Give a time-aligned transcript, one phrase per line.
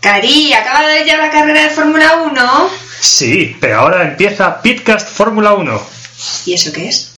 [0.00, 2.70] Cari, ¿acaba de ya la carrera de Fórmula 1?
[3.00, 5.80] Sí, pero ahora empieza Pitcast Fórmula 1.
[6.46, 7.17] ¿Y eso qué es?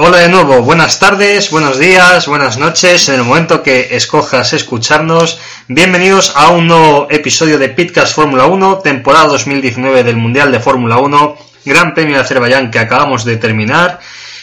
[0.00, 5.40] Hola de nuevo, buenas tardes, buenos días, buenas noches, en el momento que escojas escucharnos.
[5.66, 10.98] Bienvenidos a un nuevo episodio de Pitcast Fórmula 1, temporada 2019 del Mundial de Fórmula
[10.98, 13.98] 1, Gran Premio de Azerbaiyán que acabamos de terminar.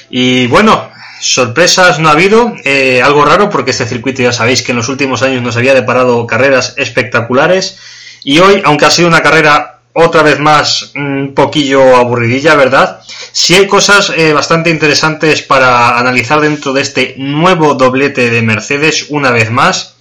[0.10, 0.92] Y bueno,
[1.22, 4.90] sorpresas no ha habido, eh, algo raro porque este circuito ya sabéis que en los
[4.90, 7.80] últimos años nos había deparado carreras espectaculares.
[8.26, 13.00] Y hoy, aunque ha sido una carrera otra vez más un poquillo aburridilla, ¿verdad?
[13.32, 19.08] Sí hay cosas eh, bastante interesantes para analizar dentro de este nuevo doblete de Mercedes
[19.10, 19.96] una vez más.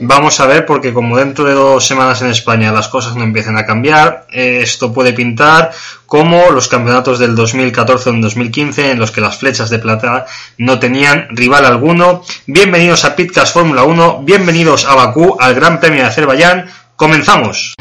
[0.00, 3.56] Vamos a ver porque como dentro de dos semanas en España las cosas no empiezan
[3.56, 5.70] a cambiar, eh, esto puede pintar
[6.04, 10.26] como los campeonatos del 2014 o 2015 en los que las flechas de plata
[10.58, 12.22] no tenían rival alguno.
[12.46, 16.66] Bienvenidos a Pitcast Fórmula 1, bienvenidos a Bakú, al Gran Premio de Azerbaiyán.
[16.96, 17.77] ¡Comenzamos!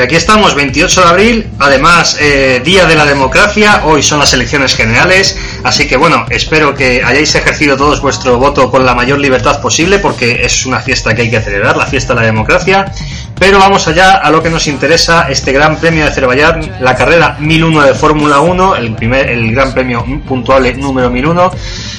[0.00, 4.32] Y aquí estamos, 28 de abril, además eh, Día de la Democracia, hoy son las
[4.32, 9.18] elecciones generales, así que bueno, espero que hayáis ejercido todos vuestro voto con la mayor
[9.18, 12.90] libertad posible, porque es una fiesta que hay que celebrar, la fiesta de la democracia.
[13.38, 17.36] Pero vamos allá a lo que nos interesa, este Gran Premio de Azerbaiyán, la carrera
[17.38, 21.50] 1001 de Fórmula 1, el, primer, el Gran Premio puntuable número 1001,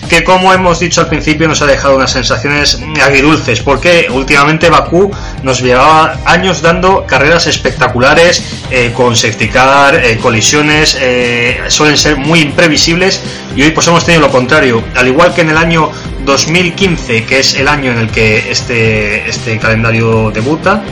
[0.08, 5.12] que como hemos dicho al principio nos ha dejado unas sensaciones agridulces, porque últimamente Bakú
[5.44, 12.18] nos llevaba años dando carreras espectaculares, eh, con safety car, eh, colisiones, eh, suelen ser
[12.18, 13.22] muy imprevisibles,
[13.56, 15.92] y hoy pues hemos tenido lo contrario, al igual que en el año
[16.26, 20.84] 2015, que es el año en el que este, este calendario debuta,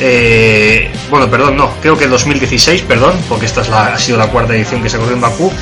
[0.00, 4.28] eh, bueno, perdón, no, creo que 2016, perdón, porque esta es la, ha sido la
[4.28, 5.52] cuarta edición que se corrió en Bakú.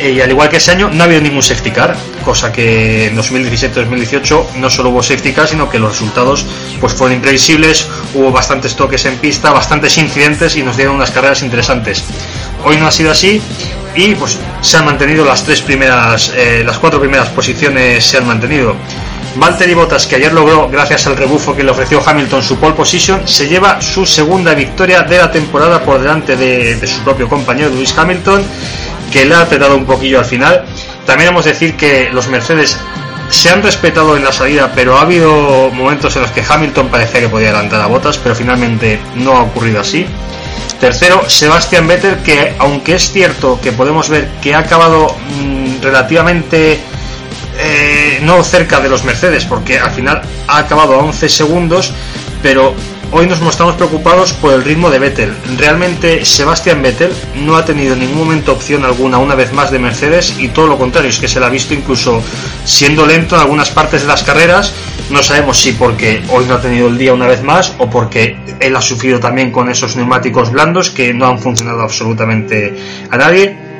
[0.00, 3.16] Y al igual que ese año, no ha habido ningún safety car, cosa que en
[3.16, 6.46] 2017-2018 no solo hubo safety car, sino que los resultados
[6.80, 11.42] pues fueron imprevisibles, hubo bastantes toques en pista, bastantes incidentes y nos dieron unas carreras
[11.42, 12.04] interesantes.
[12.64, 13.40] Hoy no ha sido así
[13.94, 18.26] y pues se han mantenido las tres primeras, eh, las cuatro primeras posiciones se han
[18.26, 18.76] mantenido.
[19.34, 23.26] Valtteri Bottas, que ayer logró, gracias al rebufo que le ofreció Hamilton, su pole position,
[23.26, 27.70] se lleva su segunda victoria de la temporada por delante de, de su propio compañero
[27.70, 28.44] Lewis Hamilton,
[29.12, 30.64] que le ha apretado un poquillo al final.
[31.06, 32.78] También hemos de decir que los Mercedes
[33.28, 37.20] se han respetado en la salida, pero ha habido momentos en los que Hamilton parecía
[37.20, 40.06] que podía adelantar a Bottas, pero finalmente no ha ocurrido así.
[40.80, 46.80] Tercero, Sebastian Vettel, que aunque es cierto que podemos ver que ha acabado mmm, relativamente
[47.58, 51.92] eh, no cerca de los Mercedes, porque al final ha acabado a 11 segundos,
[52.42, 52.74] pero
[53.12, 55.32] hoy nos mostramos preocupados por el ritmo de Vettel.
[55.56, 59.78] Realmente Sebastian Vettel no ha tenido en ningún momento opción alguna una vez más de
[59.78, 62.22] Mercedes y todo lo contrario, es que se la ha visto incluso
[62.64, 64.74] siendo lento en algunas partes de las carreras.
[65.10, 68.36] No sabemos si porque hoy no ha tenido el día una vez más o porque
[68.60, 72.74] él ha sufrido también con esos neumáticos blandos que no han funcionado absolutamente
[73.10, 73.71] a nadie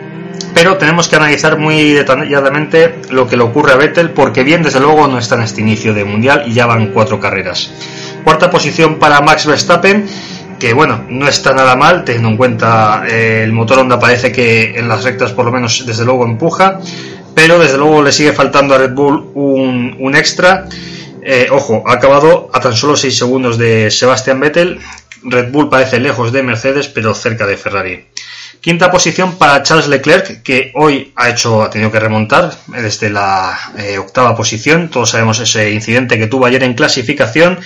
[0.55, 4.81] pero tenemos que analizar muy detalladamente lo que le ocurre a Vettel porque bien desde
[4.81, 7.73] luego no está en este inicio de mundial y ya van cuatro carreras.
[8.25, 10.07] Cuarta posición para Max Verstappen
[10.63, 14.79] que bueno, no está nada mal, teniendo en cuenta eh, el motor Honda parece que
[14.79, 16.79] en las rectas por lo menos desde luego empuja,
[17.35, 20.67] pero desde luego le sigue faltando a Red Bull un, extra.
[21.21, 24.79] Eh, ojo, ha acabado a tan solo 6 segundos de Sebastian Vettel.
[25.25, 28.05] Red Bull parece lejos de Mercedes, pero cerca de Ferrari.
[28.63, 33.59] Quinta posición para Charles Leclerc, que hoy ha hecho, ha tenido que remontar desde la
[33.77, 34.89] eh, octava posición.
[34.89, 37.59] Todos sabemos ese incidente que tuvo ayer en clasificación.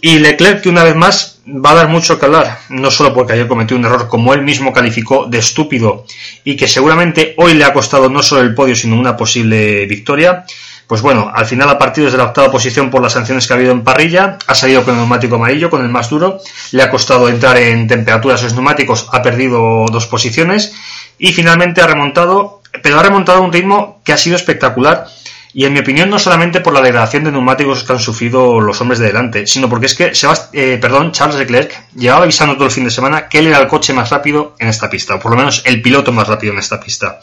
[0.00, 3.34] Y Leclerc, que una vez más va a dar mucho que hablar, no solo porque
[3.34, 6.04] ayer cometió un error como él mismo calificó de estúpido
[6.42, 10.44] y que seguramente hoy le ha costado no solo el podio, sino una posible victoria,
[10.88, 13.56] pues bueno, al final ha partido desde la octava posición por las sanciones que ha
[13.56, 16.40] habido en parrilla, ha salido con el neumático amarillo, con el más duro,
[16.72, 20.74] le ha costado entrar en temperaturas esos neumáticos, ha perdido dos posiciones
[21.18, 25.06] y finalmente ha remontado, pero ha remontado a un ritmo que ha sido espectacular
[25.52, 28.80] y en mi opinión no solamente por la degradación de neumáticos que han sufrido los
[28.80, 30.12] hombres de delante, sino porque es que
[30.54, 33.66] eh, perdón, Charles Leclerc llevaba avisando todo el fin de semana que él era el
[33.66, 36.60] coche más rápido en esta pista, o por lo menos el piloto más rápido en
[36.60, 37.20] esta pista.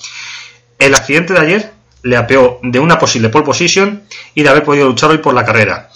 [0.78, 1.75] El accidente de ayer
[2.06, 4.04] le apeó de una posible pole position
[4.36, 5.90] y de haber podido luchar hoy por la carrera.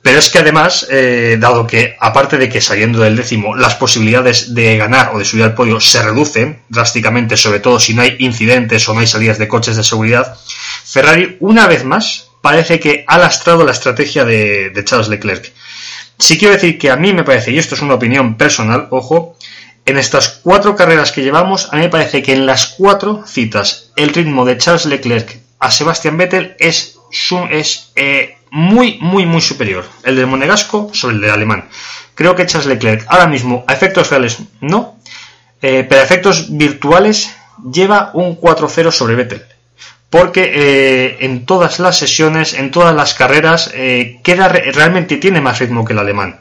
[0.00, 4.54] Pero es que además, eh, dado que aparte de que saliendo del décimo las posibilidades
[4.54, 8.16] de ganar o de subir al podio se reducen drásticamente, sobre todo si no hay
[8.18, 10.38] incidentes o no hay salidas de coches de seguridad,
[10.84, 15.52] Ferrari una vez más parece que ha lastrado la estrategia de, de Charles Leclerc.
[16.18, 19.36] Sí quiero decir que a mí me parece, y esto es una opinión personal, ojo,
[19.84, 23.92] en estas cuatro carreras que llevamos, a mí me parece que en las cuatro citas
[23.96, 26.98] el ritmo de Charles Leclerc a Sebastian Vettel es,
[27.50, 29.84] es eh, muy, muy, muy superior.
[30.02, 31.68] El del monegasco sobre el del alemán.
[32.16, 34.98] Creo que Charles Leclerc ahora mismo, a efectos reales, no,
[35.62, 37.32] eh, pero a efectos virtuales
[37.72, 39.44] lleva un 4-0 sobre Vettel.
[40.10, 43.70] Porque eh, en todas las sesiones, en todas las carreras,
[44.24, 46.40] queda realmente tiene más ritmo que el alemán.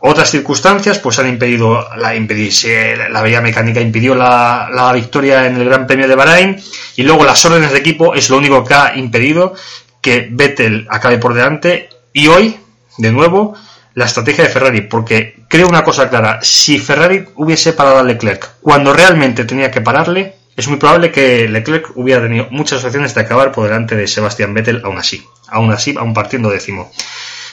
[0.00, 5.56] Otras circunstancias pues han impedido la impedirse, la vía mecánica impidió la, la, victoria en
[5.56, 6.62] el Gran Premio de Bahrein
[6.96, 9.54] y luego las órdenes de equipo es lo único que ha impedido
[10.02, 12.56] que Vettel acabe por delante y hoy,
[12.98, 13.56] de nuevo,
[13.94, 18.56] la estrategia de Ferrari, porque creo una cosa clara, si Ferrari hubiese parado a Leclerc
[18.60, 23.22] cuando realmente tenía que pararle, es muy probable que Leclerc hubiera tenido muchas opciones de
[23.22, 26.92] acabar por delante de Sebastian Vettel aún así, aún así, aún partiendo décimo.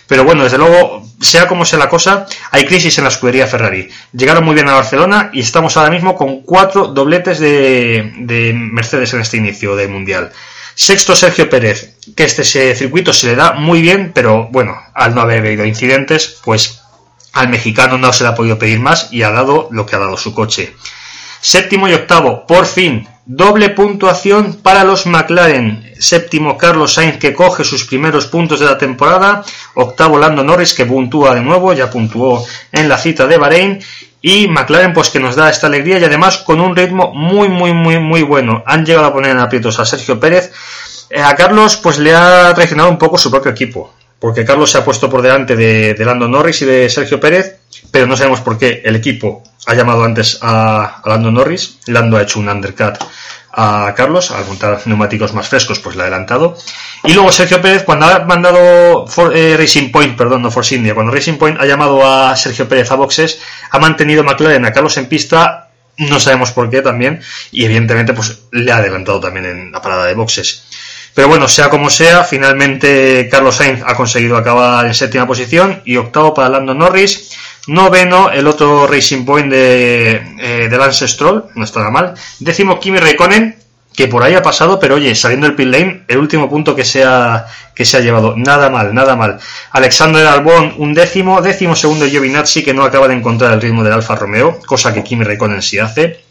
[0.08, 3.90] Pero bueno, desde luego, sea como sea la cosa, hay crisis en la escudería Ferrari.
[4.12, 9.14] Llegaron muy bien a Barcelona y estamos ahora mismo con cuatro dobletes de, de Mercedes
[9.14, 10.32] en este inicio del Mundial.
[10.76, 15.22] Sexto Sergio Pérez, que este circuito se le da muy bien, pero bueno, al no
[15.22, 16.82] haber habido incidentes, pues
[17.34, 20.00] al mexicano no se le ha podido pedir más y ha dado lo que ha
[20.00, 20.76] dado su coche.
[21.42, 25.94] Séptimo y octavo, por fin, doble puntuación para los McLaren.
[26.00, 29.44] Séptimo Carlos Sainz que coge sus primeros puntos de la temporada.
[29.76, 33.80] Octavo Lando Norris que puntúa de nuevo, ya puntuó en la cita de Bahrein.
[34.22, 37.74] Y McLaren pues que nos da esta alegría y además con un ritmo muy muy
[37.74, 38.64] muy muy bueno.
[38.66, 40.52] Han llegado a poner en aprietos a Sergio Pérez.
[41.10, 43.94] Eh, a Carlos pues le ha traicionado un poco su propio equipo.
[44.24, 47.60] Porque Carlos se ha puesto por delante de, Lando Norris y de Sergio Pérez.
[47.92, 51.80] Pero no sabemos por qué el equipo ha llamado antes a, Lando Norris.
[51.88, 53.00] Lando ha hecho un undercut
[53.52, 56.56] a Carlos al montar neumáticos más frescos, pues le ha adelantado.
[57.04, 61.12] Y luego Sergio Pérez, cuando ha mandado eh, Racing Point, perdón, no Force India, cuando
[61.12, 63.42] Racing Point ha llamado a Sergio Pérez a boxes,
[63.72, 67.22] ha mantenido McLaren a Carlos en pista, no sabemos por qué también,
[67.52, 70.64] y evidentemente pues le ha adelantado también en la parada de boxes.
[71.14, 75.98] Pero bueno, sea como sea, finalmente Carlos Sainz ha conseguido acabar en séptima posición y
[75.98, 77.32] octavo para Lando Norris.
[77.68, 82.14] Noveno, el otro Racing Point de, eh, Lance Stroll, no está nada mal.
[82.40, 83.56] Décimo, Kimi Raikkonen,
[83.96, 86.84] que por ahí ha pasado, pero oye, saliendo del pit lane, el último punto que
[86.84, 88.36] se ha, que se ha llevado.
[88.36, 89.40] Nada mal, nada mal.
[89.72, 91.42] Alexander Albon, un décimo.
[91.42, 95.04] Décimo segundo, Giovinazzi, que no acaba de encontrar el ritmo del Alfa Romeo, cosa que
[95.04, 96.24] Kimi Raikkonen sí hace.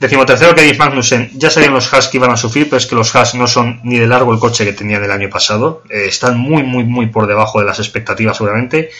[0.00, 1.30] Décimo tercero, Kevin Magnussen.
[1.34, 3.80] Ya sabían los Haas que iban a sufrir, pero es que los Haas no son
[3.84, 5.82] ni de largo el coche que tenían el año pasado.
[5.90, 8.90] Eh, están muy, muy, muy por debajo de las expectativas, seguramente.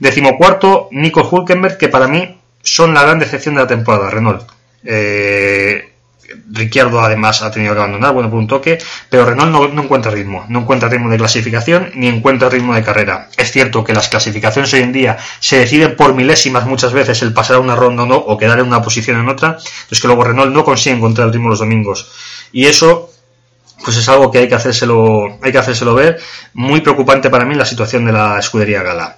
[0.00, 4.42] Decimocuarto, Nico Hulkenberg, que para mí son la gran decepción de la temporada, Renault.
[4.82, 5.87] Eh,
[6.50, 10.44] Ricciardo además ha tenido que abandonar, bueno, por un toque, pero Renault no, encuentra ritmo,
[10.48, 13.28] no encuentra ritmo de clasificación ni encuentra ritmo de carrera.
[13.36, 17.32] Es cierto que las clasificaciones hoy en día se deciden por milésimas muchas veces el
[17.32, 19.58] pasar a una ronda o no, o quedar en una posición en otra,
[19.90, 22.10] es que luego Renault no consigue encontrar el ritmo los domingos.
[22.52, 23.10] Y eso
[23.84, 26.20] pues es algo que hay que hacérselo, hay que hacérselo ver.
[26.54, 29.16] Muy preocupante para mí la situación de la escudería Gala.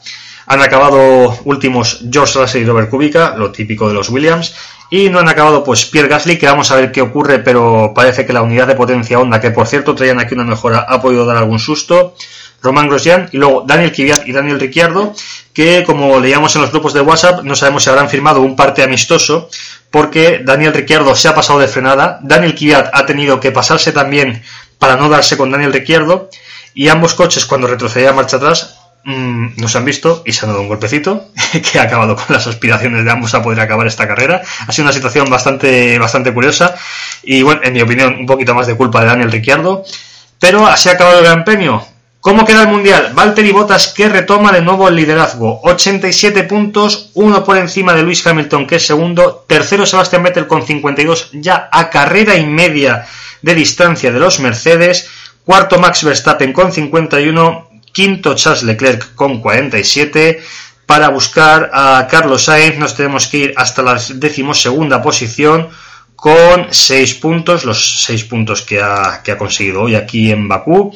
[0.51, 4.53] Han acabado últimos George Russell y Robert Kubica, lo típico de los Williams,
[4.91, 8.27] y no han acabado pues Pierre Gasly, que vamos a ver qué ocurre, pero parece
[8.27, 11.25] que la unidad de potencia Honda, que por cierto traían aquí una mejora, ha podido
[11.25, 12.17] dar algún susto.
[12.61, 15.15] Román Grosjean y luego Daniel Kvyat y Daniel Ricciardo,
[15.53, 18.83] que como leíamos en los grupos de WhatsApp, no sabemos si habrán firmado un parte
[18.83, 19.49] amistoso,
[19.93, 24.43] porque Daniel Ricciardo se ha pasado de frenada, Daniel Kvyat ha tenido que pasarse también
[24.81, 26.29] para no darse con Daniel Ricciardo,
[26.75, 30.63] y ambos coches cuando retrocedían marcha atrás mm, nos han visto y se han dado
[30.63, 31.29] un golpecito
[31.73, 34.43] que ha acabado con las aspiraciones de ambos a poder acabar esta carrera.
[34.67, 36.75] Ha sido una situación bastante, bastante curiosa
[37.23, 39.85] y bueno, en mi opinión, un poquito más de culpa de Daniel Ricciardo.
[40.39, 41.85] Pero así ha acabado el Gran Premio.
[42.21, 43.13] ¿Cómo queda el Mundial?
[43.15, 45.61] Valtteri Bottas que retoma de nuevo el liderazgo.
[45.63, 49.47] 87 puntos, uno por encima de Luis Hamilton que es segundo.
[49.47, 53.07] Tercero Sebastián Vettel con 52, ya a carrera y media
[53.41, 55.09] de distancia de los Mercedes.
[55.47, 57.70] Cuarto Max Verstappen con 51.
[57.93, 60.43] Quinto Charles Leclerc con 47.
[60.87, 65.69] Para buscar a Carlos Sainz nos tenemos que ir hasta la decimosegunda posición
[66.17, 70.93] con 6 puntos, los 6 puntos que ha, que ha conseguido hoy aquí en Bakú.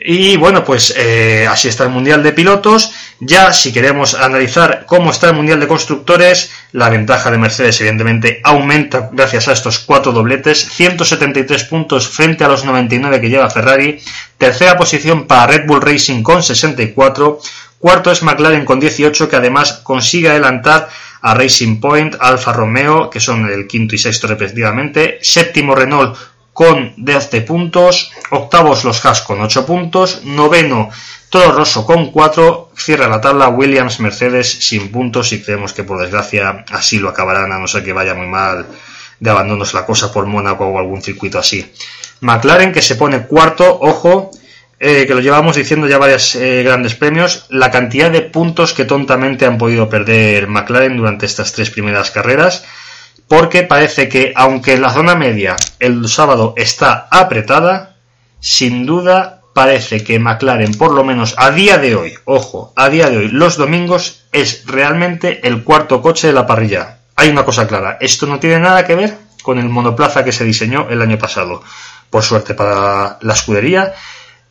[0.00, 2.92] Y bueno, pues eh, así está el Mundial de Pilotos.
[3.20, 8.40] Ya si queremos analizar cómo está el Mundial de Constructores, la ventaja de Mercedes evidentemente
[8.44, 10.68] aumenta gracias a estos cuatro dobletes.
[10.70, 14.00] 173 puntos frente a los 99 que lleva Ferrari.
[14.36, 17.40] Tercera posición para Red Bull Racing con 64.
[17.78, 20.88] Cuarto es McLaren con 18 que además consigue adelantar
[21.22, 26.16] a Racing Point, Alfa Romeo, que son el quinto y sexto respectivamente, séptimo Renault
[26.58, 30.90] con 12 puntos, octavos los Haas con 8 puntos, noveno
[31.30, 36.00] Toro Rosso con 4, cierra la tabla Williams Mercedes sin puntos y creemos que por
[36.00, 38.66] desgracia así lo acabarán a no ser que vaya muy mal
[39.20, 41.64] de abandonos la cosa por Mónaco o algún circuito así.
[42.22, 44.32] McLaren que se pone cuarto, ojo,
[44.80, 48.84] eh, que lo llevamos diciendo ya varios eh, grandes premios, la cantidad de puntos que
[48.84, 52.64] tontamente han podido perder McLaren durante estas tres primeras carreras,
[53.28, 57.96] porque parece que aunque la zona media el sábado está apretada,
[58.40, 63.10] sin duda parece que McLaren, por lo menos a día de hoy, ojo, a día
[63.10, 66.98] de hoy, los domingos, es realmente el cuarto coche de la parrilla.
[67.16, 70.44] Hay una cosa clara, esto no tiene nada que ver con el monoplaza que se
[70.44, 71.62] diseñó el año pasado.
[72.10, 73.94] Por suerte para la escudería,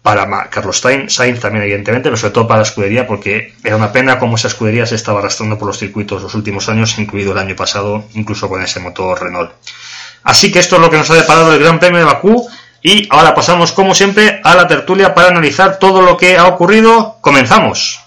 [0.02, 4.20] para Carlos Sainz también evidentemente, pero sobre todo para la escudería porque era una pena
[4.20, 7.56] cómo esa escudería se estaba arrastrando por los circuitos los últimos años, incluido el año
[7.56, 9.52] pasado, incluso con ese motor Renault.
[10.24, 12.48] Así que esto es lo que nos ha deparado el Gran Premio de Bakú
[12.82, 17.18] y ahora pasamos como siempre a la tertulia para analizar todo lo que ha ocurrido.
[17.22, 18.07] Comenzamos.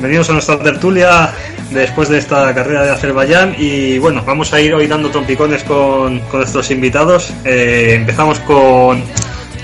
[0.00, 1.30] Bienvenidos a nuestra tertulia
[1.72, 6.22] después de esta carrera de Azerbaiyán y bueno, vamos a ir hoy dando trompicones con,
[6.32, 7.30] nuestros invitados.
[7.44, 9.04] Eh, empezamos con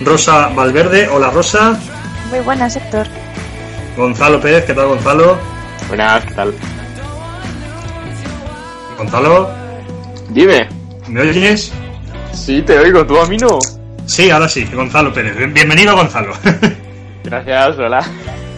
[0.05, 1.09] Rosa Valverde.
[1.09, 1.81] Hola Rosa.
[2.29, 3.07] Muy buenas, Héctor.
[3.97, 5.39] Gonzalo Pérez, ¿qué tal Gonzalo?
[5.89, 6.53] Buenas, ¿qué tal?
[8.99, 9.49] Gonzalo.
[10.29, 10.69] Dime.
[11.09, 11.73] ¿Me oyes?
[12.35, 13.59] Sí, te oigo, ¿tú a mí no?
[14.05, 15.35] Sí, ahora sí, Gonzalo Pérez.
[15.51, 16.35] Bienvenido Gonzalo.
[17.25, 18.07] Gracias, hola.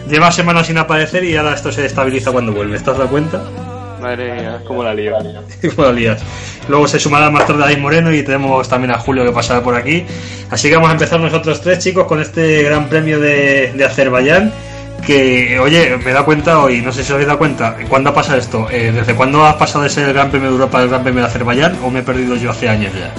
[0.09, 2.75] Lleva semanas sin aparecer y ahora esto se estabiliza cuando vuelve.
[2.75, 3.43] ¿Estás dado cuenta?
[4.01, 5.15] Madre mía, cómo la lío.
[5.75, 6.21] Como lo lías.
[6.67, 9.75] Luego se sumará más tarde David Moreno y tenemos también a Julio que pasará por
[9.75, 10.05] aquí.
[10.49, 14.51] Así que vamos a empezar nosotros tres, chicos, con este gran premio de, de Azerbaiyán.
[15.05, 18.13] Que, oye, me da cuenta hoy, no sé si os habéis dado cuenta, ¿cuándo ha
[18.13, 18.67] pasado esto?
[18.69, 21.21] Eh, ¿Desde cuándo ha pasado de ser el Gran Premio de Europa al Gran Premio
[21.21, 23.11] de Azerbaiyán o me he perdido yo hace años ya?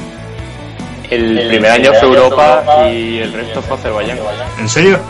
[1.08, 4.18] El primer año fue Europa y el resto fue Azerbaiyán.
[4.58, 5.00] ¿En serio?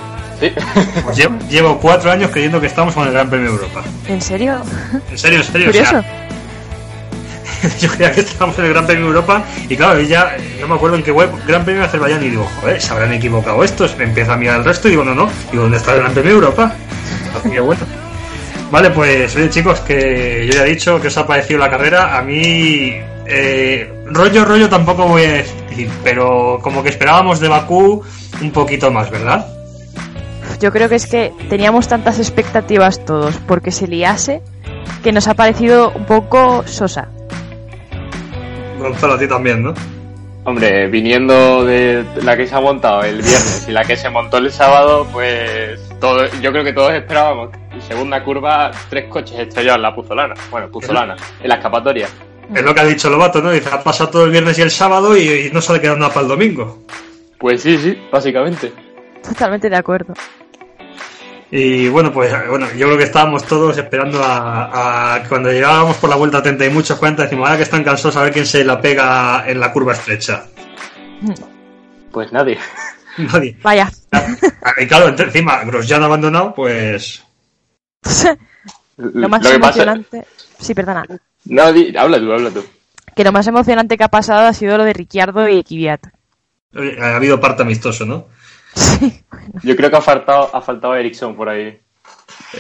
[0.40, 0.52] Sí.
[1.04, 3.82] Pues llevo, llevo cuatro años creyendo que estamos con el Gran Premio de Europa.
[4.09, 4.61] ¿En serio?
[5.11, 5.68] En serio, en serio.
[5.68, 5.90] o Curioso.
[5.90, 6.26] sea,
[7.80, 10.68] yo creía que estábamos en el Gran Premio de Europa y claro, ya eh, no
[10.68, 13.62] me acuerdo en qué web, Gran Premio de Azerbaiyán y digo, joder, se habrán equivocado
[13.62, 13.97] estos.
[13.97, 16.12] Me empiezo a mirar el resto y digo, no, no, digo, ¿dónde está el Gran
[16.12, 16.75] Premio de Europa?
[17.38, 17.80] Así que bueno.
[18.70, 22.16] Vale, pues oye chicos, que yo ya he dicho que os ha parecido la carrera.
[22.16, 22.94] A mí,
[23.26, 28.02] eh, rollo, rollo tampoco voy a decir, pero como que esperábamos de Bakú
[28.40, 29.44] un poquito más, ¿verdad?
[30.60, 34.42] Yo creo que es que teníamos tantas expectativas todos porque se liase
[35.02, 37.08] que nos ha parecido un poco sosa.
[38.78, 39.72] Gonzalo, a ti también, ¿no?
[40.44, 44.36] Hombre, viniendo de la que se ha montado el viernes y la que se montó
[44.36, 47.50] el sábado, pues todo, yo creo que todos esperábamos.
[47.86, 50.34] Segunda curva, tres coches estrellados en la puzolana.
[50.50, 52.08] Bueno, puzolana, en la escapatoria.
[52.54, 53.50] Es lo que ha dicho Lobato, ¿no?
[53.50, 56.12] Dice, ha pasado todo el viernes y el sábado y, y no sale quedando nada
[56.12, 56.82] para el domingo.
[57.38, 58.72] Pues sí, sí, básicamente.
[59.22, 60.14] Totalmente de acuerdo.
[61.52, 66.09] Y bueno, pues bueno, yo creo que estábamos todos esperando a, a cuando llegábamos por
[66.09, 68.64] la vuelta 30 y muchos 40, decimos, ahora que están cansados a ver quién se
[68.64, 70.45] la pega en la curva estrecha.
[72.12, 72.59] Pues nadie.
[73.19, 73.57] Nadie.
[73.62, 73.90] Vaya.
[74.80, 77.23] Y claro, entre- encima, Grosjean abandonado, pues
[78.97, 80.25] lo más pasa- emocionante.
[80.59, 81.04] Sí, perdona.
[81.47, 82.64] No, di- habla tú, habla tú.
[83.14, 86.07] Que lo más emocionante que ha pasado ha sido lo de Ricciardo y Kvyat.
[87.02, 88.28] ha habido parte amistoso, ¿no?
[88.74, 89.22] Sí.
[89.62, 91.78] Yo creo que ha faltado, ha faltado Ericsson por ahí.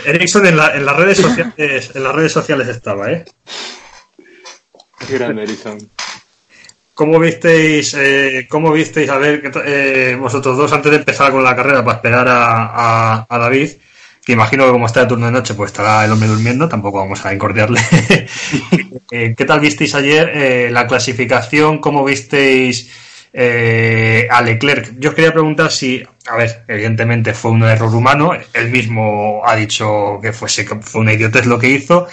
[0.04, 3.24] Ericsson en, la- en las redes sociales, en las redes sociales estaba, ¿eh?
[5.06, 5.78] Qué grande Ericsson.
[6.94, 11.56] ¿Cómo visteis, eh, cómo visteis, a ver, eh, vosotros dos, antes de empezar con la
[11.56, 13.70] carrera, para esperar a, a- a David,
[14.24, 16.98] que imagino que como está de turno de noche, pues estará el hombre durmiendo, tampoco
[16.98, 17.80] vamos a incordiarle.
[19.12, 21.80] Eh, ¿Qué tal visteis ayer eh, la clasificación?
[21.80, 22.92] ¿Cómo visteis
[23.32, 24.98] eh, a Leclerc?
[24.98, 29.56] Yo os quería preguntar si, a ver, evidentemente fue un error humano, él mismo ha
[29.56, 32.06] dicho que fuese, que fue una idiotez lo que hizo,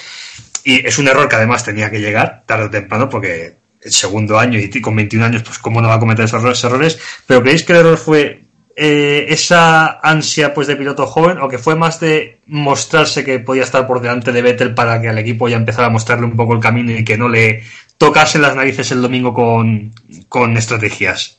[0.63, 4.37] y es un error que además tenía que llegar tarde o temprano porque el segundo
[4.37, 6.99] año y con 21 años, pues cómo no va a cometer esos errores.
[7.25, 8.46] Pero ¿creéis que el error fue
[8.79, 13.63] eh, esa ansia pues de piloto joven o que fue más de mostrarse que podía
[13.63, 16.53] estar por delante de Vettel para que al equipo ya empezara a mostrarle un poco
[16.53, 17.63] el camino y que no le
[17.97, 19.91] tocase las narices el domingo con,
[20.29, 21.36] con estrategias?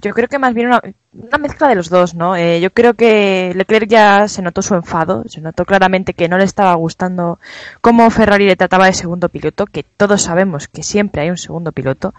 [0.00, 2.36] Yo creo que más bien una, mezcla de los dos, ¿no?
[2.36, 6.38] Eh, yo creo que Leclerc ya se notó su enfado, se notó claramente que no
[6.38, 7.40] le estaba gustando
[7.80, 11.72] cómo Ferrari le trataba de segundo piloto, que todos sabemos que siempre hay un segundo
[11.72, 12.14] piloto,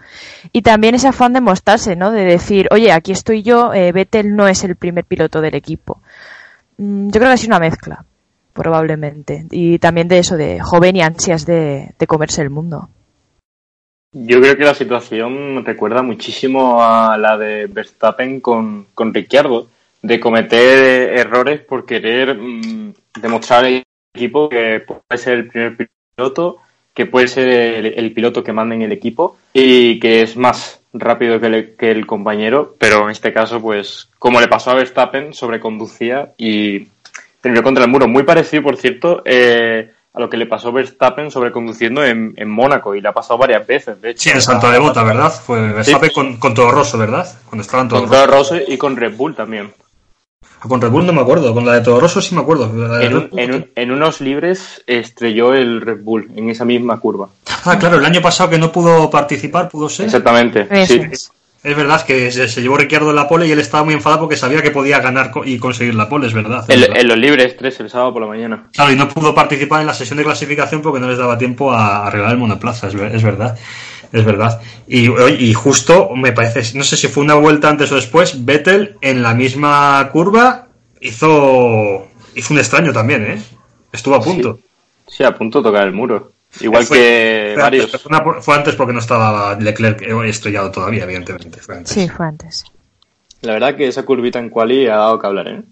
[0.52, 2.10] y también ese afán de mostrarse, ¿no?
[2.10, 6.02] De decir, oye, aquí estoy yo, eh, Vettel no es el primer piloto del equipo.
[6.76, 8.04] Mm, yo creo que ha sido una mezcla,
[8.52, 12.90] probablemente, y también de eso, de joven y ansias de comerse el mundo.
[14.12, 19.68] Yo creo que la situación recuerda muchísimo a la de Verstappen con, con Ricciardo,
[20.00, 26.58] de cometer errores por querer mm, demostrar al equipo que puede ser el primer piloto,
[26.94, 30.80] que puede ser el, el piloto que manda en el equipo y que es más
[30.92, 34.74] rápido que el, que el compañero, pero en este caso, pues, como le pasó a
[34.74, 36.88] Verstappen, sobreconducía y
[37.40, 38.08] terminó contra el muro.
[38.08, 42.50] Muy parecido, por cierto, eh, a lo que le pasó a Verstappen sobreconduciendo en, en
[42.50, 44.00] Mónaco y le ha pasado varias veces.
[44.02, 45.30] De hecho, Sí, en Santa de Bota, ¿verdad?
[45.32, 47.26] Fue Verstappen con, con Toro Rosso, ¿verdad?
[47.46, 48.10] Cuando estaban Toro Con.
[48.10, 49.72] Toro Rosso y con Red Bull también.
[50.60, 52.64] Con Red Bull no me acuerdo, con la de Toro Rosso sí me acuerdo.
[53.00, 57.28] En, un- en un- en unos libres estrelló el Red Bull en esa misma curva.
[57.64, 60.06] Ah, claro, el año pasado que no pudo participar, pudo ser.
[60.06, 60.66] Exactamente.
[60.86, 61.00] Sí.
[61.62, 61.76] Es.
[61.76, 64.36] Verdad que se, se llevó Ricciardo en la pole y él estaba muy enfadado porque
[64.36, 66.64] sabía que podía ganar y conseguir la pole, es verdad.
[66.68, 66.96] es En, verdad.
[67.00, 68.68] en los libres tres el sábado por la mañana.
[68.72, 71.72] Claro, y no pudo participar en la sesión de clasificación porque no les daba tiempo
[71.72, 73.58] a arreglar el monoplaza, es verdad.
[74.10, 74.60] Es verdad.
[74.86, 78.96] Y, y justo, me parece, no sé si fue una vuelta antes o después, Vettel
[79.02, 80.68] en la misma curva
[81.00, 83.42] hizo, hizo un extraño también, ¿eh?
[83.92, 84.58] Estuvo a punto.
[85.06, 86.32] Sí, a punto de tocar el muro.
[86.60, 87.84] Igual Fue- que fue varios.
[87.86, 91.60] antes, fue una por- fue antes porque no estaba Leclerc estrellado todavía, evidentemente.
[91.60, 91.92] Fue antes.
[91.92, 92.64] Sí, fue antes.
[93.42, 95.62] La verdad que esa curvita en quali ha dado que hablar, ¿eh?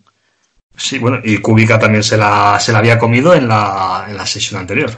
[0.76, 4.26] Sí, bueno, y Kubica también se la, se la había comido en la, en la
[4.26, 4.90] sesión anterior.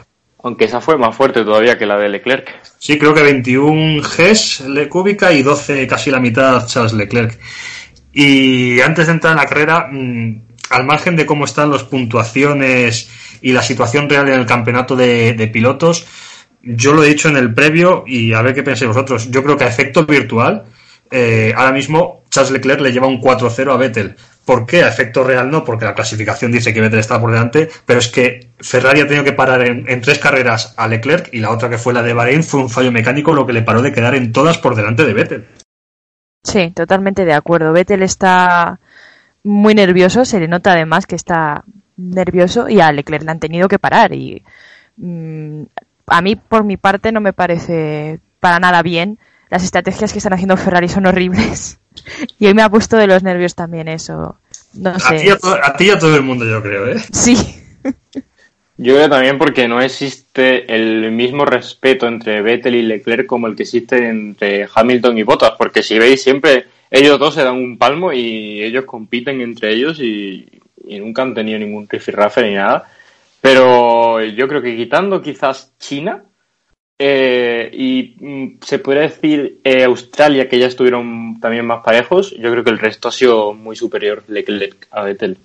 [0.42, 2.60] Aunque esa fue más fuerte todavía que la de Leclerc.
[2.78, 7.38] Sí, creo que 21 Gs Le Kubica y 12, casi la mitad, Charles Leclerc.
[8.12, 13.08] Y antes de entrar en la carrera, mm, al margen de cómo están las puntuaciones
[13.40, 16.06] y la situación real en el campeonato de, pilotos,
[16.62, 19.30] yo lo he dicho en el previo y a ver qué pensáis vosotros.
[19.30, 20.64] Yo creo que a efecto virtual,
[21.10, 24.16] eh, ahora mismo Charles Leclerc le lleva un 4-0 a Vettel.
[24.44, 24.82] ¿Por qué?
[24.82, 28.08] A efecto real no, porque la clasificación dice que Vettel está por delante, pero es
[28.08, 31.68] que Ferrari ha tenido que parar en, en tres carreras a Leclerc y la otra
[31.68, 34.14] que fue la de Bahrein fue un fallo mecánico lo que le paró de quedar
[34.14, 35.46] en todas por delante de Vettel.
[36.42, 37.72] Sí, totalmente de acuerdo.
[37.72, 38.80] Vettel está
[39.42, 41.64] muy nervioso, se le nota además que está
[41.98, 44.14] nervioso y a Leclerc le han tenido que parar.
[44.14, 44.42] Y
[44.96, 45.62] mm,
[46.06, 49.18] a mí, por mi parte, no me parece para nada bien.
[49.50, 51.78] Las estrategias que están haciendo Ferrari son horribles.
[52.38, 54.38] Y hoy me ha puesto de los nervios también eso.
[54.74, 55.26] No A ti, sé.
[55.26, 56.96] y a, to- a ti y a todo el mundo, yo creo, ¿eh?
[57.12, 57.36] Sí,
[58.80, 63.56] Yo creo también porque no existe el mismo respeto entre Vettel y Leclerc como el
[63.56, 67.76] que existe entre Hamilton y Bottas, porque si veis siempre ellos dos se dan un
[67.76, 70.46] palmo y ellos compiten entre ellos y,
[70.84, 72.88] y nunca han tenido ningún rifirrafe ni nada.
[73.40, 76.24] Pero yo creo que quitando quizás China
[76.98, 82.50] eh, y mm, se podría decir eh, Australia, que ya estuvieron también más parejos, yo
[82.50, 84.24] creo que el resto ha sido muy superior
[84.90, 85.38] a Vettel.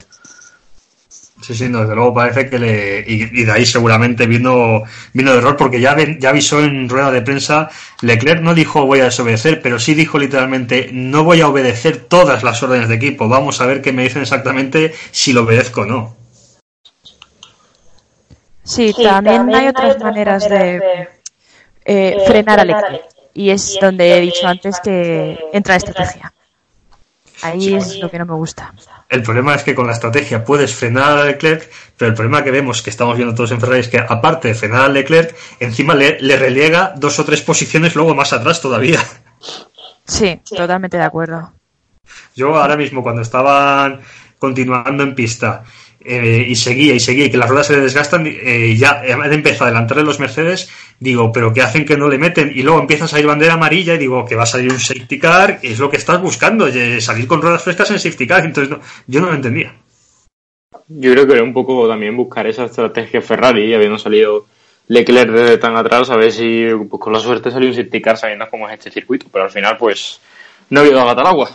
[1.45, 2.99] Sí, sí, no, desde luego parece que le.
[3.05, 6.87] Y, y de ahí seguramente vino, vino de error, porque ya, ven- ya avisó en
[6.87, 7.69] rueda de prensa.
[8.01, 12.43] Leclerc no dijo voy a desobedecer, pero sí dijo literalmente no voy a obedecer todas
[12.43, 13.27] las órdenes de equipo.
[13.27, 16.15] Vamos a ver qué me dicen exactamente si lo obedezco o no.
[18.63, 20.83] sí, Sí, también, hay otras maneras de
[21.85, 23.03] eh, eh, frenar a frenar a Leclerc.
[23.33, 26.32] Y es donde he dicho antes que entra la estrategia.
[27.43, 28.73] Ahí es lo que no me gusta.
[29.09, 32.51] El problema es que con la estrategia puedes frenar a Leclerc, pero el problema que
[32.51, 35.93] vemos, que estamos viendo todos en Ferrari, es que aparte de frenar a Leclerc, encima
[35.93, 38.99] le, le relega dos o tres posiciones luego más atrás todavía.
[40.05, 41.53] Sí, totalmente de acuerdo.
[42.35, 44.01] Yo ahora mismo, cuando estaban
[44.37, 45.63] continuando en pista
[46.05, 49.33] eh, y seguía y seguía y que las ruedas se le desgastan, eh, ya han
[49.33, 52.51] empezado a adelantarle los Mercedes, digo, pero ¿qué hacen que no le meten?
[52.53, 55.19] Y luego empieza a salir bandera amarilla y digo, que va a salir un safety
[55.19, 58.45] car, es lo que estás buscando, eh, salir con ruedas frescas en safety car.
[58.45, 59.75] Entonces, no, yo no lo entendía.
[60.87, 64.45] Yo creo que era un poco también buscar esa estrategia Ferrari, habiendo salido
[64.87, 68.17] Leclerc desde tan atrás, a ver si pues, con la suerte salió un safety car
[68.17, 70.19] sabiendo cómo es este circuito, pero al final pues
[70.69, 71.49] no ha habido agua.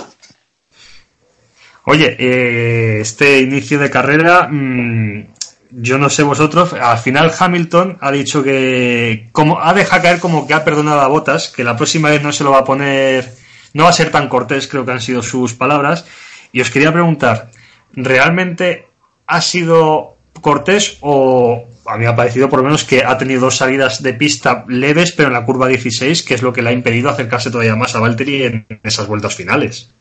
[1.85, 5.27] Oye, eh, este inicio de carrera, mmm,
[5.71, 10.47] yo no sé vosotros, al final Hamilton ha dicho que como ha dejado caer como
[10.47, 13.33] que ha perdonado a Botas, que la próxima vez no se lo va a poner,
[13.75, 16.05] no va a ser tan cortés, creo que han sido sus palabras.
[16.53, 17.51] Y os quería preguntar,
[17.93, 18.89] ¿realmente
[19.27, 23.41] ha sido cortés o a mí me ha parecido por lo menos que ha tenido
[23.43, 26.71] dos salidas de pista leves, pero en la curva 16, que es lo que le
[26.71, 29.95] ha impedido acercarse todavía más a Valtteri en esas vueltas finales?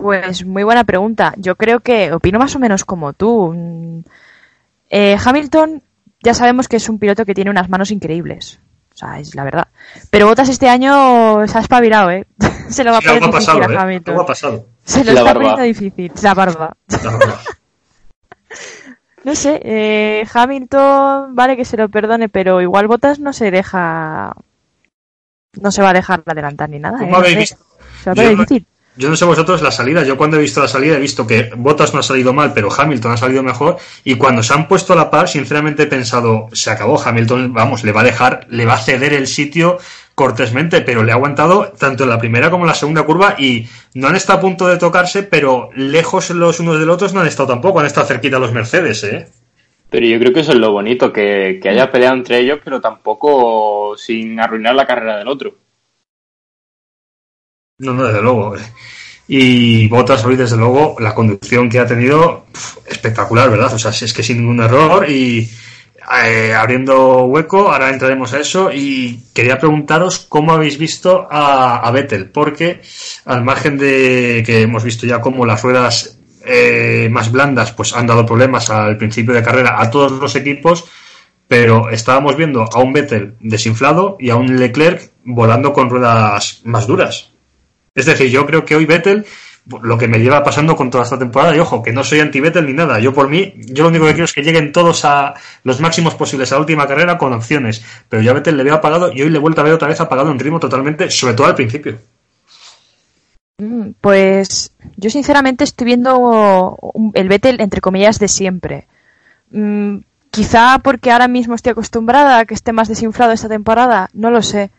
[0.00, 1.34] Pues muy buena pregunta.
[1.38, 4.02] Yo creo que opino más o menos como tú.
[4.88, 5.82] Eh, Hamilton
[6.22, 8.60] ya sabemos que es un piloto que tiene unas manos increíbles.
[8.94, 9.68] O sea, es la verdad.
[10.10, 12.26] Pero Bottas este año se ha espabilado, ¿eh?
[12.68, 13.76] se lo va a poner difícil pasado, a ¿eh?
[13.76, 14.12] Hamilton.
[14.12, 14.66] Algo ha pasado.
[14.84, 15.40] Se lo La está barba.
[15.40, 16.12] poniendo difícil.
[16.22, 16.72] La barba.
[17.02, 17.38] La.
[19.24, 24.32] No sé, eh, Hamilton, vale que se lo perdone, pero igual Bottas no se deja.
[25.60, 26.98] No se va a dejar adelantar ni nada.
[26.98, 27.12] ¿Cómo ¿eh?
[27.12, 27.40] No habéis sé.
[27.40, 27.56] visto?
[28.02, 28.66] Se va a poner no- difícil.
[28.98, 30.02] Yo no sé vosotros la salida.
[30.02, 32.68] Yo cuando he visto la salida he visto que Bottas no ha salido mal, pero
[32.76, 33.76] Hamilton ha salido mejor.
[34.02, 37.84] Y cuando se han puesto a la par, sinceramente he pensado, se acabó Hamilton, vamos,
[37.84, 39.78] le va a dejar, le va a ceder el sitio
[40.16, 43.68] cortésmente, pero le ha aguantado tanto en la primera como en la segunda curva y
[43.94, 47.20] no han estado a punto de tocarse, pero lejos los unos de los otros no
[47.20, 49.28] han estado tampoco, han estado cerquita los Mercedes, ¿eh?
[49.90, 53.96] Pero yo creo que eso es lo bonito, que haya peleado entre ellos, pero tampoco
[53.96, 55.54] sin arruinar la carrera del otro.
[57.78, 58.56] No, no, desde luego.
[59.28, 62.46] Y Bottas hoy, desde luego, la conducción que ha tenido,
[62.86, 63.72] espectacular, ¿verdad?
[63.74, 65.48] O sea, es que sin ningún error y
[66.24, 68.72] eh, abriendo hueco, ahora entraremos a eso.
[68.72, 72.80] Y quería preguntaros cómo habéis visto a, a Vettel, porque
[73.26, 78.06] al margen de que hemos visto ya cómo las ruedas eh, más blandas pues han
[78.06, 80.84] dado problemas al principio de carrera a todos los equipos,
[81.46, 86.86] pero estábamos viendo a un Vettel desinflado y a un Leclerc volando con ruedas más
[86.86, 87.37] duras.
[87.98, 89.26] Es decir, yo creo que hoy Vettel,
[89.82, 92.66] lo que me lleva pasando con toda esta temporada, y ojo, que no soy anti-Vettel
[92.66, 95.34] ni nada, yo por mí, yo lo único que quiero es que lleguen todos a
[95.64, 98.74] los máximos posibles a la última carrera con opciones, pero yo a Vettel le veo
[98.74, 101.34] apagado y hoy le he vuelto a ver otra vez apagado en ritmo totalmente, sobre
[101.34, 101.98] todo al principio.
[103.58, 106.78] Mm, Pues yo sinceramente estoy viendo
[107.14, 108.86] el Vettel entre comillas de siempre.
[109.50, 109.98] Mm,
[110.30, 114.42] Quizá porque ahora mismo estoy acostumbrada a que esté más desinflado esta temporada, no lo
[114.42, 114.70] sé.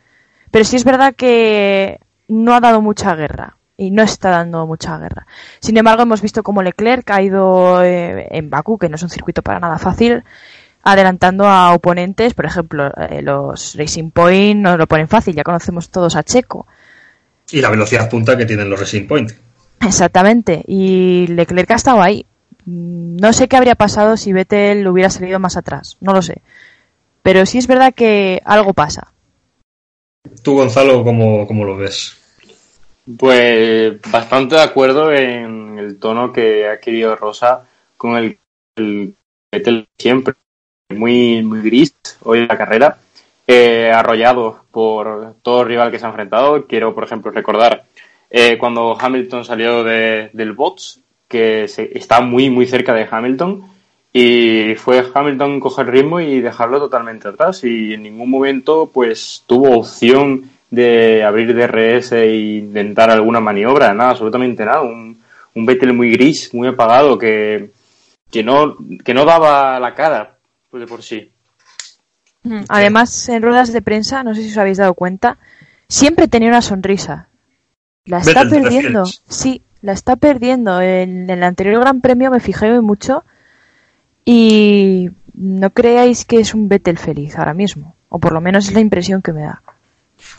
[0.51, 1.99] Pero sí es verdad que
[2.30, 3.56] no ha dado mucha guerra.
[3.82, 5.26] y no está dando mucha guerra.
[5.62, 9.10] Sin embargo, hemos visto cómo Leclerc ha ido eh, en Bakú, que no es un
[9.10, 10.26] circuito para nada fácil,
[10.84, 15.89] adelantando a oponentes, por ejemplo, eh, los Racing Point nos lo ponen fácil, ya conocemos
[15.89, 16.68] todos a Checo.
[17.52, 19.32] Y la velocidad punta que tienen los Racing Point.
[19.80, 22.26] Exactamente, y Leclerc ha estado ahí.
[22.65, 26.42] Mm, No sé qué habría pasado si Vettel hubiera salido más atrás, no lo sé.
[27.24, 29.13] Pero sí es verdad que algo pasa.
[30.44, 32.18] Tú, Gonzalo, ¿cómo, cómo lo ves?
[33.17, 37.65] Pues bastante de acuerdo en el tono que ha querido Rosa
[37.98, 38.38] con el,
[38.76, 39.15] el
[39.52, 40.36] Vettel siempre.
[40.89, 42.98] Muy, muy gris hoy en la carrera.
[43.48, 46.67] Eh, arrollado por todo rival que se ha enfrentado.
[46.67, 47.86] Quiero, por ejemplo, recordar
[48.30, 53.65] eh, cuando Hamilton salió de, del box, que se, está muy, muy cerca de Hamilton.
[54.13, 57.63] Y fue Hamilton coger ritmo y dejarlo totalmente atrás.
[57.63, 64.12] Y en ningún momento, pues, tuvo opción de abrir DRS e intentar alguna maniobra, nada,
[64.12, 64.82] absolutamente nada.
[64.82, 65.19] Un,
[65.55, 67.71] un Vettel muy gris, muy apagado, que,
[68.32, 70.38] que, no, que no daba la cara
[70.69, 71.32] pues de por sí.
[72.43, 75.38] Mm, Además, en ruedas de prensa, no sé si os habéis dado cuenta,
[75.88, 77.27] siempre tenía una sonrisa.
[78.05, 78.99] La está Vettel, ¿te perdiendo.
[79.03, 79.23] refieres?
[79.27, 80.79] Sí, la está perdiendo.
[80.82, 83.23] En, en el anterior Gran Premio me fijé mucho
[84.25, 87.95] y no creáis que es un Vettel feliz ahora mismo.
[88.10, 89.62] O por lo menos es la impresión que me da.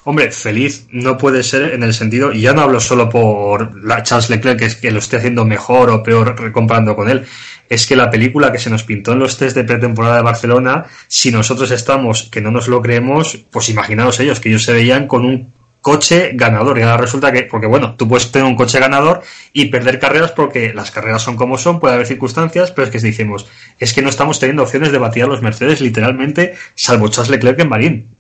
[0.03, 4.03] Hombre, feliz no puede ser en el sentido, y ya no hablo solo por la
[4.03, 7.27] Charles Leclerc, que, es que lo esté haciendo mejor o peor comparando con él,
[7.69, 10.87] es que la película que se nos pintó en los test de pretemporada de Barcelona,
[11.07, 15.07] si nosotros estamos, que no nos lo creemos, pues imaginaos ellos, que ellos se veían
[15.07, 18.81] con un coche ganador, y ahora resulta que, porque bueno, tú puedes tener un coche
[18.81, 22.93] ganador y perder carreras porque las carreras son como son, puede haber circunstancias, pero es
[22.93, 23.47] que decimos,
[23.79, 27.61] es que no estamos teniendo opciones de batir a los Mercedes literalmente, salvo Charles Leclerc
[27.61, 28.20] en Marín.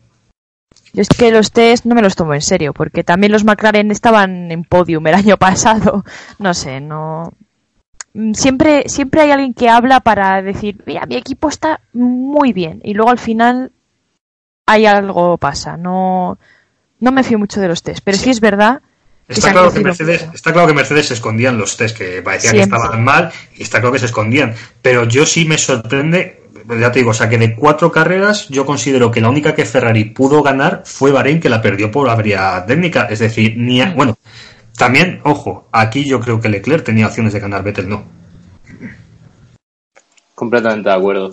[0.92, 3.90] Yo es que los test no me los tomo en serio, porque también los McLaren
[3.90, 6.04] estaban en podium el año pasado.
[6.38, 7.32] No sé, no.
[8.14, 12.80] Mm, Siempre, siempre hay alguien que habla para decir, mira, mi equipo está muy bien.
[12.82, 13.72] Y luego al final
[14.66, 15.76] hay algo pasa.
[15.76, 16.38] No,
[16.98, 18.82] no me fío mucho de los test, pero sí, es verdad.
[19.28, 22.76] Está claro, que Mercedes, está claro que Mercedes se escondían los test que parecían Siempre.
[22.76, 24.56] que estaban mal y está claro que se escondían.
[24.82, 26.39] Pero yo sí me sorprende,
[26.78, 29.64] ya te digo, o sea que de cuatro carreras yo considero que la única que
[29.64, 33.06] Ferrari pudo ganar fue Bahrein que la perdió por avería técnica.
[33.10, 34.16] Es decir, ni a- bueno,
[34.76, 38.04] también, ojo, aquí yo creo que Leclerc tenía opciones de ganar, Vettel no.
[40.34, 41.30] Completamente de acuerdo.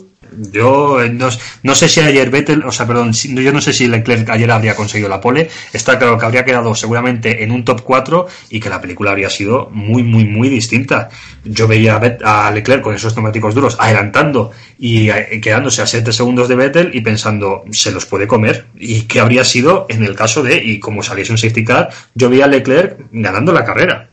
[0.51, 1.29] Yo eh, no,
[1.63, 4.75] no sé si ayer Vettel, o sea, perdón, yo no sé si Leclerc ayer habría
[4.75, 5.49] conseguido la pole.
[5.73, 9.29] Está claro que habría quedado seguramente en un top 4 y que la película habría
[9.29, 11.09] sido muy, muy, muy distinta.
[11.43, 16.47] Yo veía a Leclerc con esos neumáticos duros adelantando y eh, quedándose a 7 segundos
[16.47, 18.67] de Vettel y pensando, se los puede comer.
[18.75, 22.29] ¿Y qué habría sido en el caso de, y como saliese un safety car, yo
[22.29, 24.09] veía a Leclerc ganando la carrera?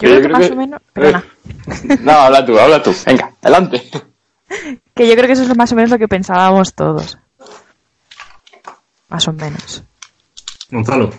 [0.00, 0.80] Yo creo que más o Eh, menos.
[0.92, 1.24] Perdona.
[2.02, 2.92] No, habla tú, habla tú.
[3.06, 3.82] Venga, adelante.
[4.94, 7.18] Que yo creo que eso es lo- más o menos lo que pensábamos todos.
[9.08, 9.82] Más o menos.
[10.70, 11.10] Gonzalo.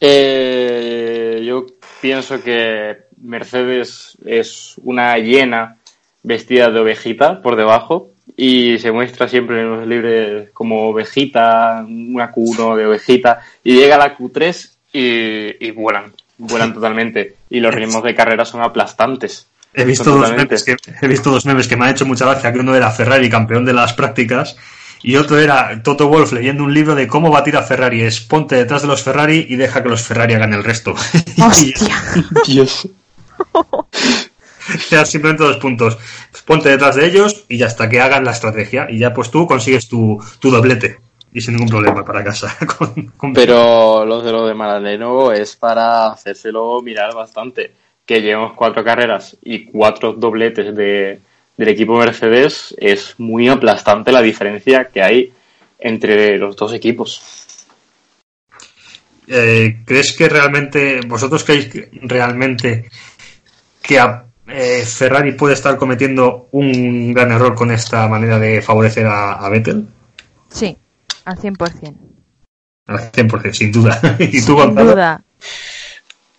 [0.00, 1.66] Eh, yo
[2.00, 5.76] pienso que Mercedes es una hiena
[6.22, 12.32] vestida de ovejita por debajo y se muestra siempre en los libres como ovejita, una
[12.32, 17.74] Q1 de ovejita y llega a la Q3 y, y vuelan, vuelan totalmente y los
[17.74, 19.48] ritmos de carrera son aplastantes.
[19.74, 22.52] He visto, dos memes que, he visto dos memes que me han hecho mucha gracia,
[22.52, 24.56] que uno era Ferrari, campeón de las prácticas,
[25.02, 28.02] y otro era Toto Wolf leyendo un libro de cómo batir a Ferrari.
[28.02, 30.94] Es ponte detrás de los Ferrari y deja que los Ferrari hagan el resto.
[32.46, 32.88] Dios.
[34.90, 35.98] ya simplemente dos puntos.
[36.44, 38.88] Ponte detrás de ellos y ya hasta que hagan la estrategia.
[38.90, 40.98] Y ya pues tú consigues tu, tu doblete.
[41.32, 42.56] Y sin ningún problema para casa.
[42.78, 47.72] Con- con- Pero los de lo de Maranello es para hacérselo mirar bastante.
[48.06, 51.20] Que llevemos cuatro carreras y cuatro dobletes de,
[51.56, 55.32] del equipo Mercedes es muy aplastante la diferencia que hay
[55.78, 57.20] entre los dos equipos.
[59.26, 62.88] Eh, ¿Crees que realmente, vosotros creéis que realmente
[63.82, 69.06] que a- eh, Ferrari puede estar cometiendo un gran error con esta manera de favorecer
[69.06, 69.86] a, a Vettel?
[70.50, 70.74] Sí,
[71.28, 71.94] al 100%.
[72.86, 74.00] Al 100%, sin duda.
[74.18, 74.92] ¿Y tú, Sin Gonzalo?
[74.92, 75.22] duda.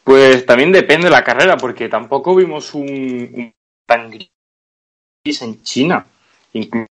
[0.04, 3.52] Pues también depende de la carrera, porque tampoco vimos un, un
[3.86, 6.06] tan gris en China.
[6.54, 6.88] Incluso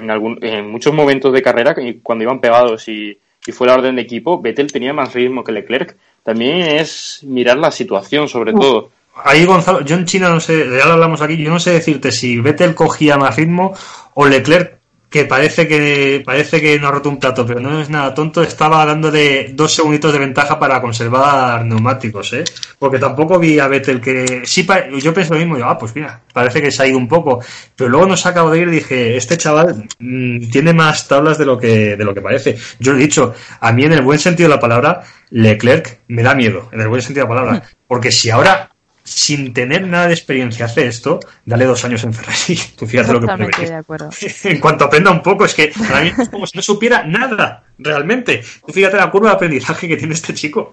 [0.00, 3.74] en, algún, en muchos momentos de carrera, que cuando iban pegados y, y fue la
[3.74, 5.96] orden de equipo, Vettel tenía más ritmo que Leclerc.
[6.22, 8.90] También es mirar la situación, sobre todo.
[9.24, 12.12] Ahí, Gonzalo, yo en China no sé, ya lo hablamos aquí, yo no sé decirte
[12.12, 13.74] si Vettel cogía más ritmo
[14.14, 14.81] o Leclerc
[15.12, 18.42] que parece que parece que no ha roto un plato, pero no es nada tonto,
[18.42, 22.44] estaba dándole dos segunditos de ventaja para conservar neumáticos, ¿eh?
[22.78, 24.42] Porque tampoco vi a Vettel que...
[24.44, 24.66] Sí,
[25.02, 27.40] yo pensé lo mismo, yo, ah, pues mira, parece que se ha ido un poco,
[27.76, 31.44] pero luego nos acabo de ir y dije, este chaval mm, tiene más tablas de
[31.44, 32.56] lo que de lo que parece.
[32.80, 36.34] Yo he dicho, a mí en el buen sentido de la palabra, Leclerc me da
[36.34, 38.70] miedo, en el buen sentido de la palabra, porque si ahora
[39.04, 43.20] sin tener nada de experiencia hace esto, dale dos años en Ferrari, tú fíjate lo
[43.20, 44.10] que puede Totalmente venir de acuerdo.
[44.44, 47.64] en cuanto aprenda un poco, es que para mí es como si no supiera nada,
[47.78, 48.42] realmente.
[48.66, 50.72] Tú fíjate la curva de aprendizaje que tiene este chico.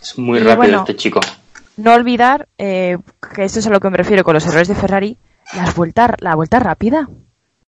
[0.00, 0.78] Es muy Y rápido bueno.
[0.80, 1.20] este chico.
[1.76, 2.96] No olvidar, eh,
[3.34, 5.18] que esto es a lo que me refiero con los errores de Ferrari,
[5.54, 7.08] las vueltas, la vuelta rápida.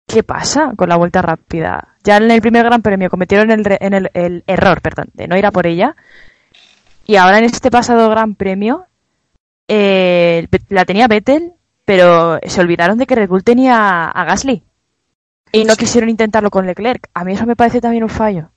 [0.06, 1.96] ¿Qué pasa con la vuelta rápida?
[2.04, 5.28] Ya en el primer Gran Premio cometieron el, re- en el, el error, perdón, de
[5.30, 5.96] no ir a por ella.
[7.06, 8.86] Y ahora en este pasado Gran Premio
[9.68, 11.54] eh, la tenía Vettel,
[11.86, 14.64] pero se olvidaron de que Red Bull tenía a Gasly.
[15.52, 17.10] Y no quisieron intentarlo con Leclerc.
[17.14, 18.50] A mí eso me parece también un fallo.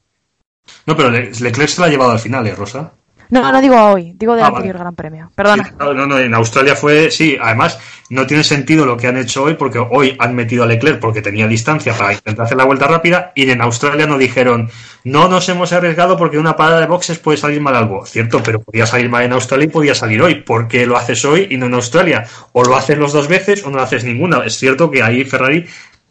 [0.86, 2.92] No, pero Le- Leclerc se la ha llevado al final, ¿eh, Rosa?
[3.30, 4.82] No, no digo hoy, digo del Ah, anterior vale.
[4.84, 5.30] Gran Premio.
[5.34, 5.64] Perdona.
[5.64, 9.42] Sí, No, no, en Australia fue, sí, además no tiene sentido lo que han hecho
[9.42, 12.86] hoy porque hoy han metido a Leclerc porque tenía distancia para intentar hacer la vuelta
[12.86, 14.70] rápida y en Australia no dijeron,
[15.02, 18.06] no nos hemos arriesgado porque una parada de boxes puede salir mal algo.
[18.06, 20.36] Cierto, pero podía salir mal en Australia y podía salir hoy.
[20.36, 22.24] ¿Por qué lo haces hoy y no en Australia?
[22.52, 24.44] O lo haces los dos veces o no lo haces ninguna.
[24.44, 25.66] Es cierto que ahí Ferrari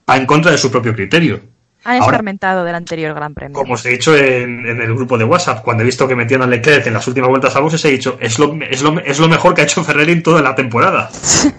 [0.10, 1.40] va en contra de su propio criterio.
[1.86, 3.54] Han Ahora- escarmentado del anterior Gran Premio.
[3.54, 6.42] Como os he dicho en, en el grupo de WhatsApp, cuando he visto que metían
[6.42, 9.20] a Leclerc en las últimas vueltas a boxes, he dicho, es lo, es lo, es
[9.20, 11.10] lo mejor que ha hecho Ferrari en toda la temporada.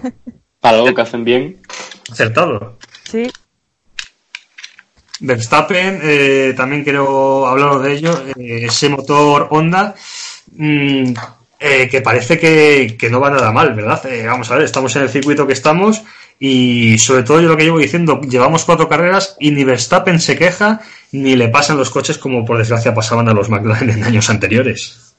[0.59, 1.61] Para algo que hacen bien.
[2.11, 2.77] Acertado.
[3.03, 3.31] Sí,
[5.19, 9.95] Verstappen, eh, también quiero hablaros de ello, eh, ese motor Honda,
[10.51, 11.13] mm,
[11.59, 14.05] eh, que parece que, que no va nada mal, ¿verdad?
[14.05, 16.03] Eh, vamos a ver, estamos en el circuito que estamos
[16.39, 20.37] y sobre todo yo lo que llevo diciendo, llevamos cuatro carreras y ni Verstappen se
[20.37, 24.29] queja ni le pasan los coches como por desgracia pasaban a los McLaren en años
[24.29, 25.15] anteriores.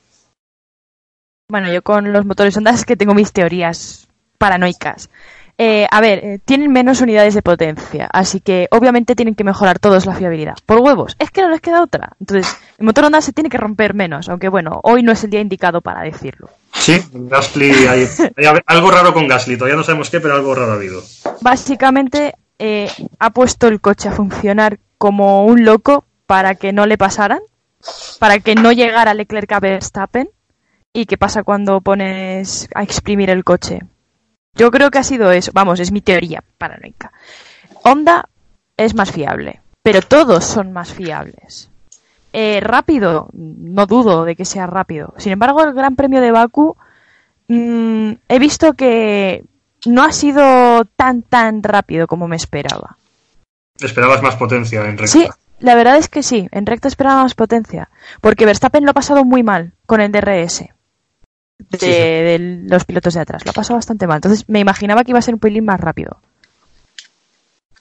[1.51, 5.11] Bueno, yo con los motores Honda es que tengo mis teorías paranoicas.
[5.61, 9.81] Eh, a ver, eh, tienen menos unidades de potencia, así que obviamente tienen que mejorar
[9.81, 10.55] todos la fiabilidad.
[10.65, 12.13] Por huevos, es que no les queda otra.
[12.21, 15.31] Entonces, el motor Honda se tiene que romper menos, aunque bueno, hoy no es el
[15.31, 16.49] día indicado para decirlo.
[16.75, 20.71] Sí, Gasly, hay, hay algo raro con Gasly, todavía no sabemos qué, pero algo raro
[20.71, 21.03] ha habido.
[21.41, 26.99] Básicamente, eh, ha puesto el coche a funcionar como un loco para que no le
[26.99, 27.41] pasaran,
[28.21, 30.29] para que no llegara Leclerc a Verstappen.
[30.93, 33.81] ¿Y qué pasa cuando pones a exprimir el coche?
[34.55, 35.51] Yo creo que ha sido eso.
[35.55, 37.13] Vamos, es mi teoría paranoica.
[37.85, 38.29] Honda
[38.77, 41.71] es más fiable, pero todos son más fiables.
[42.33, 45.15] Eh, rápido, no dudo de que sea rápido.
[45.17, 46.77] Sin embargo, el Gran Premio de Baku
[47.49, 49.45] mm, he visto que
[49.87, 52.99] no ha sido tan tan rápido como me esperaba.
[53.81, 55.07] Esperabas más potencia en recta.
[55.07, 55.29] Sí,
[55.61, 59.25] la verdad es que sí, en recta esperaba más potencia, porque Verstappen lo ha pasado
[59.25, 60.65] muy mal con el DRS
[61.59, 61.91] de, Sí, sí.
[61.93, 64.17] de los pilotos de atrás, lo ha pasado bastante mal.
[64.17, 66.19] Entonces me imaginaba que iba a ser un pelín más rápido.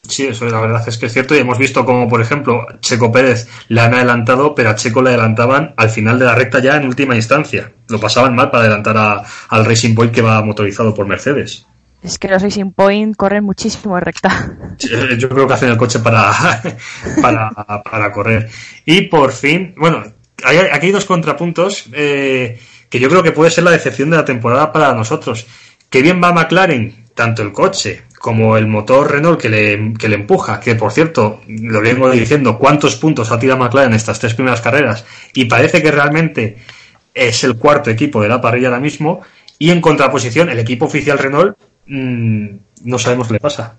[0.07, 3.11] Sí, eso la verdad es que es cierto y hemos visto como, por ejemplo, Checo
[3.11, 6.77] Pérez le han adelantado, pero a Checo le adelantaban al final de la recta ya
[6.77, 7.73] en última instancia.
[7.89, 11.65] Lo pasaban mal para adelantar a- al Racing Point que va motorizado por Mercedes.
[12.01, 14.55] Es que los Racing Point corren muchísimo en recta.
[14.89, 16.31] Eh, Yo creo que hacen el coche para,
[17.21, 17.49] para,
[17.83, 18.49] para correr.
[18.85, 20.03] Y por fin, bueno,
[20.45, 22.57] hay, aquí hay dos contrapuntos eh,
[22.89, 25.47] que yo creo que puede ser la decepción de la temporada para nosotros.
[25.89, 30.15] Que bien va McLaren, tanto el coche como el motor Renault que le, que le
[30.15, 34.33] empuja, que por cierto, lo vengo diciendo, cuántos puntos ha tirado McLaren en estas tres
[34.33, 36.57] primeras carreras, y parece que realmente
[37.13, 39.21] es el cuarto equipo de la parrilla ahora mismo,
[39.59, 42.47] y en contraposición, el equipo oficial Renault, mm,
[42.83, 43.75] no sabemos qué le pasa.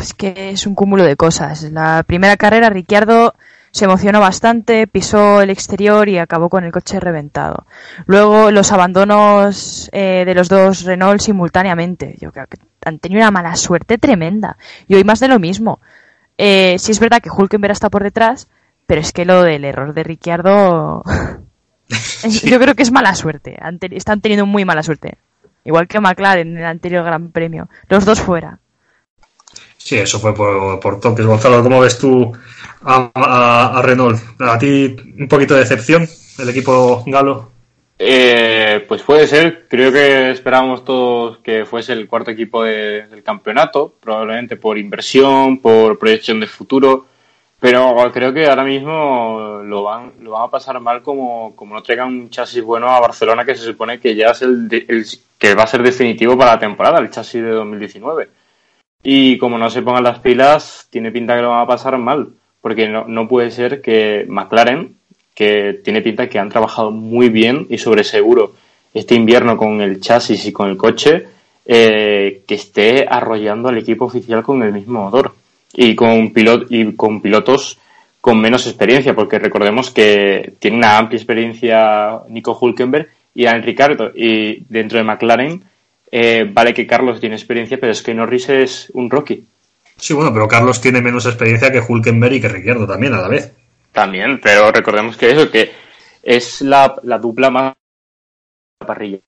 [0.00, 1.62] Es que es un cúmulo de cosas.
[1.64, 3.34] La primera carrera, Ricciardo
[3.72, 7.66] se emocionó bastante, pisó el exterior y acabó con el coche reventado.
[8.04, 12.16] Luego los abandonos eh, de los dos Renault simultáneamente.
[12.20, 14.58] Yo creo que han tenido una mala suerte tremenda.
[14.88, 15.80] Y hoy más de lo mismo.
[16.36, 18.48] Eh, sí es verdad que Hulkenberg está por detrás,
[18.86, 21.02] pero es que lo del error de Ricciardo...
[22.44, 23.58] Yo creo que es mala suerte.
[23.90, 25.16] Están teniendo muy mala suerte.
[25.64, 27.68] Igual que McLaren en el anterior Gran Premio.
[27.88, 28.58] Los dos fuera.
[29.92, 31.26] Sí, eso fue por, por toques.
[31.26, 32.32] Gonzalo, ¿cómo ves tú
[32.82, 34.18] a, a- Renault?
[34.40, 36.08] ¿A ti un poquito de decepción
[36.38, 37.50] el equipo galo?
[37.98, 39.66] Eh, pues puede ser.
[39.68, 45.58] Creo que esperábamos todos que fuese el cuarto equipo de- del campeonato, probablemente por inversión,
[45.58, 47.04] por proyección de futuro.
[47.60, 51.82] Pero creo que ahora mismo lo van, lo van a pasar mal como, como no
[51.82, 55.04] traigan un chasis bueno a Barcelona, que se supone que ya es el, el
[55.36, 58.28] que va a ser definitivo para la temporada, el chasis de 2019.
[59.02, 62.28] Y como no se pongan las pilas, tiene pinta que lo van a pasar mal.
[62.60, 64.94] Porque no, puede ser que McLaren,
[65.34, 68.54] que tiene pinta que han trabajado muy bien y sobre seguro
[68.94, 71.26] este invierno con el chasis y con el coche,
[71.64, 75.34] eh, que esté arrollando al equipo oficial con el mismo motor
[75.72, 77.78] y con, pilot y con pilotos
[78.20, 84.12] con menos experiencia, porque recordemos que tiene una amplia experiencia Nico Hulkenberg y Daniel Ricardo,
[84.14, 85.64] y dentro de McLaren
[86.12, 89.46] eh, vale que Carlos tiene experiencia, pero es que Norris es un rookie.
[89.96, 93.28] Sí, bueno, pero Carlos tiene menos experiencia que Hulkenberg y que Ricciardo también a la
[93.28, 93.52] vez.
[93.92, 95.72] También, pero recordemos que eso, que
[96.22, 97.72] es la, la dupla más
[98.78, 99.18] parrilla.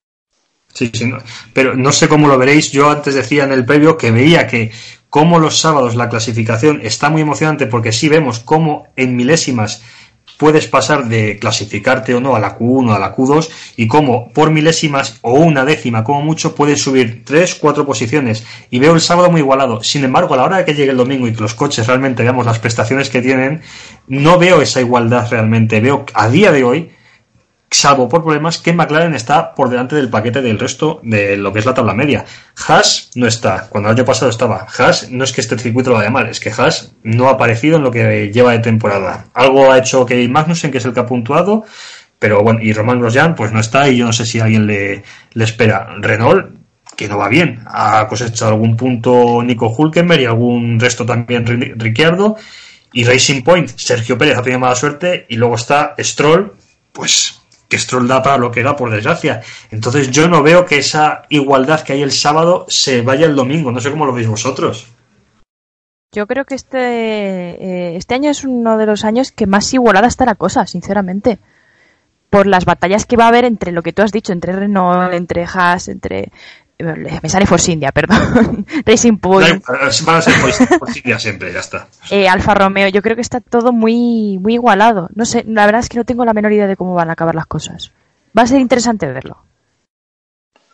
[0.72, 1.18] Sí, sí, no.
[1.52, 2.72] pero no sé cómo lo veréis.
[2.72, 4.72] Yo antes decía en el previo que veía que
[5.08, 9.82] como los sábados la clasificación está muy emocionante porque sí vemos cómo en milésimas
[10.36, 14.50] puedes pasar de clasificarte o no a la Q1 a la Q2 y cómo por
[14.50, 19.30] milésimas o una décima como mucho puedes subir tres, cuatro posiciones y veo el sábado
[19.30, 19.82] muy igualado.
[19.82, 22.22] Sin embargo, a la hora de que llegue el domingo y que los coches realmente
[22.22, 23.62] veamos las prestaciones que tienen,
[24.08, 25.80] no veo esa igualdad realmente.
[25.80, 26.90] Veo a día de hoy
[27.74, 31.58] salvo por problemas, que McLaren está por delante del paquete del resto de lo que
[31.58, 32.24] es la tabla media.
[32.66, 34.66] Haas no está, cuando el año pasado estaba.
[34.78, 37.76] Haas no es que este circuito lo vaya mal, es que Haas no ha aparecido
[37.76, 39.26] en lo que lleva de temporada.
[39.34, 41.64] Algo ha hecho que Magnussen, que es el que ha puntuado,
[42.20, 45.02] pero bueno, y Román Grosjean pues no está y yo no sé si alguien le,
[45.32, 45.96] le espera.
[45.98, 46.54] Renault
[46.96, 47.60] que no va bien.
[47.66, 51.44] Ha cosechado algún punto Nico Hulkenberg y algún resto también
[51.76, 52.36] Ricciardo.
[52.92, 55.26] Y Racing Point, Sergio Pérez ha tenido mala suerte.
[55.28, 56.54] Y luego está Stroll,
[56.92, 57.40] pues
[57.74, 59.42] que Stroll da para lo que da, por desgracia.
[59.72, 63.72] Entonces yo no veo que esa igualdad que hay el sábado se vaya el domingo.
[63.72, 64.86] No sé cómo lo veis vosotros.
[66.12, 70.06] Yo creo que este, eh, este año es uno de los años que más igualada
[70.06, 71.40] está la cosa, sinceramente.
[72.30, 75.12] Por las batallas que va a haber entre lo que tú has dicho, entre Renault,
[75.12, 76.30] entre Haas, entre
[76.78, 78.66] me sale Force India, perdón.
[78.86, 79.64] Racing Point.
[80.04, 81.86] Van a ser Force India siempre, ya está.
[82.10, 85.08] Eh, Alfa Romeo, yo creo que está todo muy, muy igualado.
[85.14, 87.12] No sé, la verdad es que no tengo la menor idea de cómo van a
[87.12, 87.92] acabar las cosas.
[88.36, 89.38] Va a ser interesante verlo.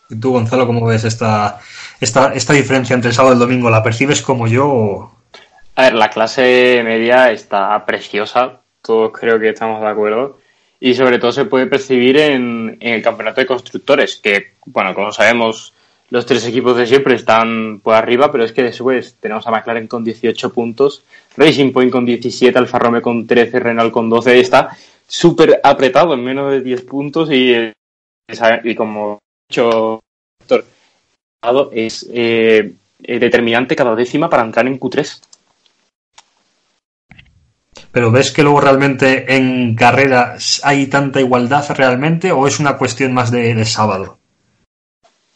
[0.08, 1.60] ¿Y tú, Gonzalo, cómo ves esta,
[2.00, 3.70] esta, esta diferencia entre el sábado y el domingo?
[3.70, 5.12] ¿La percibes como yo?
[5.76, 10.38] A ver, la clase media está preciosa, todos creo que estamos de acuerdo.
[10.80, 15.12] Y sobre todo se puede percibir en, en el campeonato de constructores, que, bueno, como
[15.12, 15.74] sabemos,
[16.10, 19.86] los tres equipos de siempre están por arriba, pero es que después tenemos a McLaren
[19.86, 21.04] con 18 puntos,
[21.36, 26.24] Racing Point con 17, Alfa Romeo con 13, Renault con 12, está súper apretado en
[26.24, 27.72] menos de 10 puntos y,
[28.64, 30.00] y como he dicho
[31.72, 35.20] es eh, determinante cada décima para entrar en Q3.
[37.92, 43.12] Pero ¿ves que luego realmente en carreras hay tanta igualdad realmente o es una cuestión
[43.12, 44.19] más de, de sábado?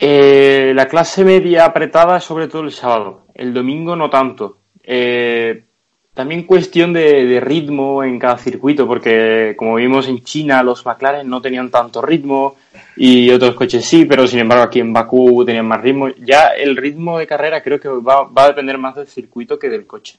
[0.06, 4.58] Eh, la clase media apretada sobre todo el sábado, el domingo no tanto.
[4.82, 5.64] Eh,
[6.12, 11.40] también cuestión de, ritmo en cada circuito, porque como vimos en China, los McLaren no
[11.40, 12.56] tenían tanto ritmo
[12.98, 16.08] y otros coches sí, pero sin embargo aquí en Bakú tenían más ritmo.
[16.18, 19.70] Ya el ritmo de carrera creo que va, va a depender más del circuito que
[19.70, 20.18] del coche.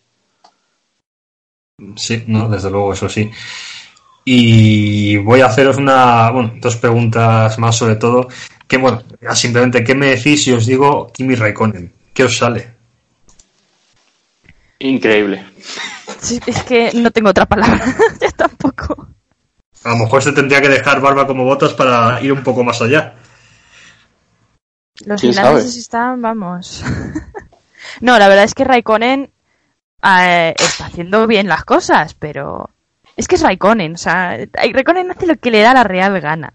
[1.96, 3.30] Sí, no, desde luego, eso sí.
[4.24, 8.28] Y voy a haceros una, bueno, dos preguntas más sobre todo
[8.68, 9.04] que bueno,
[9.34, 11.94] simplemente, ¿qué me decís si os digo Kimi Raikkonen?
[12.14, 12.76] ¿Qué os sale?
[14.80, 15.44] Increíble.
[16.20, 17.84] Sí, es que no tengo otra palabra.
[18.22, 19.08] ya tampoco.
[19.84, 22.82] A lo mejor se tendría que dejar barba como botas para ir un poco más
[22.82, 23.16] allá.
[25.06, 26.84] Los finales están, vamos.
[28.02, 29.32] no, la verdad es que Raikkonen
[30.04, 32.70] eh, está haciendo bien las cosas, pero
[33.16, 33.94] es que es Raikkonen.
[33.94, 36.54] O sea, Raikkonen hace lo que le da la real gana.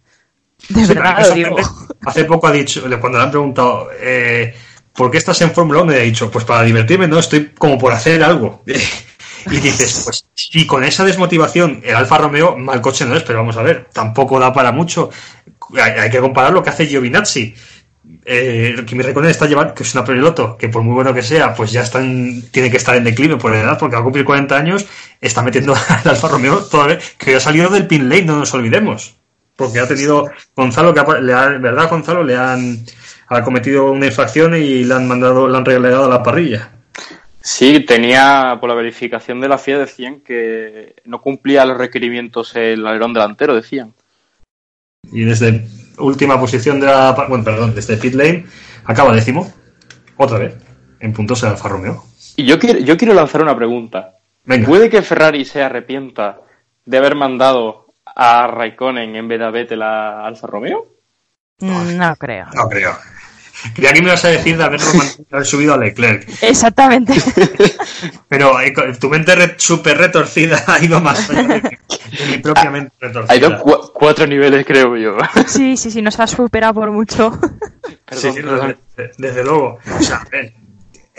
[0.68, 1.56] De verdad lo digo.
[2.06, 4.54] Hace poco ha dicho, cuando le han preguntado, eh,
[4.94, 5.92] ¿por qué estás en Fórmula 1?
[5.92, 8.62] Le ha dicho, pues para divertirme, no, estoy como por hacer algo.
[9.46, 13.40] y dices, pues si con esa desmotivación el Alfa Romeo, mal coche no es, pero
[13.40, 15.10] vamos a ver, tampoco da para mucho.
[15.76, 17.54] Hay, que comparar lo que hace Giovinazzi.
[18.24, 21.54] Eh, Kimi Raikkonen está llevando, que es una piloto, que por muy bueno que sea,
[21.54, 24.56] pues ya están, tiene que estar en declive por edad, porque va a cumplir 40
[24.56, 24.86] años,
[25.20, 29.19] está metiendo al Alfa Romeo todavía, que ha salido del pin lane, no nos olvidemos
[29.60, 32.78] porque ha tenido Gonzalo que le ha, verdad Gonzalo le han
[33.28, 36.70] ha cometido una infracción y le han mandado le han relegado a la parrilla.
[37.42, 42.86] Sí tenía por la verificación de la FIA decían que no cumplía los requerimientos el
[42.86, 43.92] alerón delantero decían.
[45.12, 45.66] Y desde
[45.98, 48.46] última posición de la bueno perdón desde pit lane
[48.84, 49.52] acaba décimo
[50.16, 50.56] otra vez
[51.00, 52.02] en puntos el Alfa Romeo.
[52.36, 54.14] Y yo quiero yo quiero lanzar una pregunta.
[54.66, 56.40] Puede que Ferrari se arrepienta
[56.86, 57.79] de haber mandado
[58.16, 60.86] a Raikkonen en vez de a Vettel a Alfa Romeo?
[61.60, 62.46] No creo.
[62.54, 62.96] No creo.
[63.74, 64.86] Creía que me ibas a decir de haberlo
[65.30, 66.26] haber subido a Leclerc.
[66.42, 67.12] Exactamente.
[68.28, 72.70] Pero eh, tu mente re- súper retorcida ha ido más allá de, de mi propia
[72.70, 73.34] mente retorcida.
[73.34, 75.18] Hay dos, cu- cuatro niveles, creo yo.
[75.46, 77.38] Sí, sí, sí, nos ha superado por mucho.
[78.12, 78.78] Sí, sí, desde,
[79.18, 79.78] desde luego.
[79.98, 80.54] O sea, eh,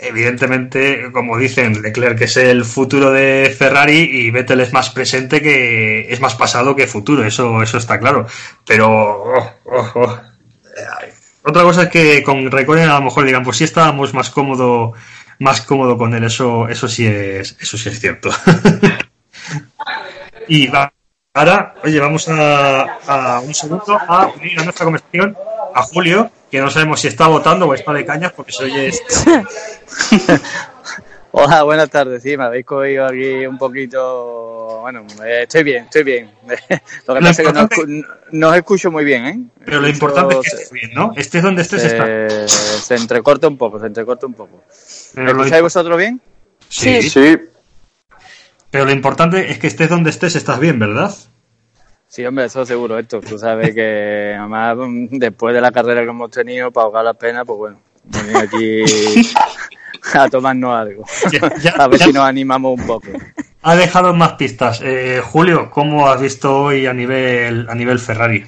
[0.02, 6.12] evidentemente, como dicen, Leclerc es el futuro de Ferrari y Vettel es más presente que
[6.12, 8.26] es más pasado que futuro, eso, eso está claro.
[8.66, 10.20] Pero oh, oh, oh.
[11.44, 14.92] Otra cosa es que con Raikkonen a lo mejor digan, pues sí estábamos más cómodo,
[15.38, 18.30] más cómodo con él, eso, eso sí es, eso sí es cierto.
[20.48, 20.92] y va,
[21.34, 25.36] ahora, oye, vamos a, a un segundo a unir a nuestra conversación
[25.74, 28.86] a Julio, que no sabemos si está votando o está de cañas porque se oye
[28.88, 29.42] este-
[31.34, 32.22] Hola, buenas tardes.
[32.22, 34.80] Sí, me habéis cogido aquí un poquito.
[34.82, 36.30] Bueno, eh, estoy bien, estoy bien.
[37.06, 39.38] Lo que Lo pasa es que no, escu- no os escucho muy bien, ¿eh?
[39.64, 41.12] Pero lo Escucho- importante es que estés bien, ¿no?
[41.16, 42.04] Estés donde estés, está.
[42.04, 44.62] se, se entrecorta un poco, se entrecorta un poco.
[45.14, 46.20] ¿Me Pero lo, escucháis vosotros bien?
[46.68, 47.38] sí, Sí,
[48.70, 51.14] pero lo importante es que estés donde estés, estás bien, ¿verdad?
[52.12, 53.22] Sí, hombre, eso seguro, esto.
[53.22, 54.76] Tú sabes que además
[55.12, 58.84] después de la carrera que hemos tenido, para ahogar la pena, pues bueno, venir aquí
[60.12, 61.04] a tomarnos algo.
[61.32, 63.06] Ya- ya- a ver ya- si nos animamos un poco.
[63.62, 64.82] Ha dejado más pistas.
[64.82, 68.44] Eh, Julio, ¿cómo has visto hoy a nivel, a nivel Ferrari?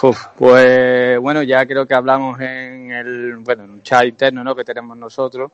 [0.00, 4.56] Uf, pues bueno, ya creo que hablamos en el bueno, en un chat interno ¿no?
[4.56, 5.50] que tenemos nosotros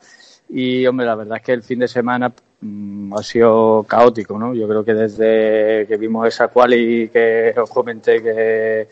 [0.51, 2.32] y hombre, la verdad es que el fin de semana
[2.62, 4.54] ha sido caótico, ¿no?
[4.54, 8.88] Yo creo que desde que vimos esa quali que os comenté que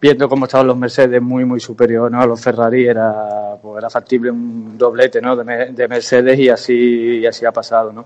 [0.00, 2.20] viendo cómo estaban los Mercedes muy muy superior ¿no?
[2.22, 5.36] a los Ferrari era pues era factible un doblete ¿no?
[5.36, 8.04] de, de Mercedes y así y así ha pasado, ¿no?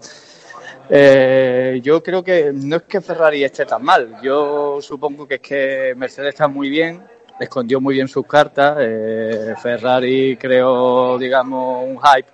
[0.89, 4.17] Eh, yo creo que no es que Ferrari esté tan mal.
[4.23, 7.03] Yo supongo que es que Mercedes está muy bien,
[7.41, 8.77] escondió muy bien sus cartas.
[8.81, 12.34] eh, Ferrari creó, digamos, un hype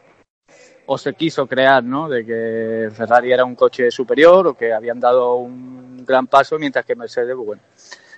[0.93, 2.09] o se quiso crear, ¿no?
[2.09, 6.85] De que Ferrari era un coche superior o que habían dado un gran paso, mientras
[6.85, 7.63] que Mercedes, pues bueno,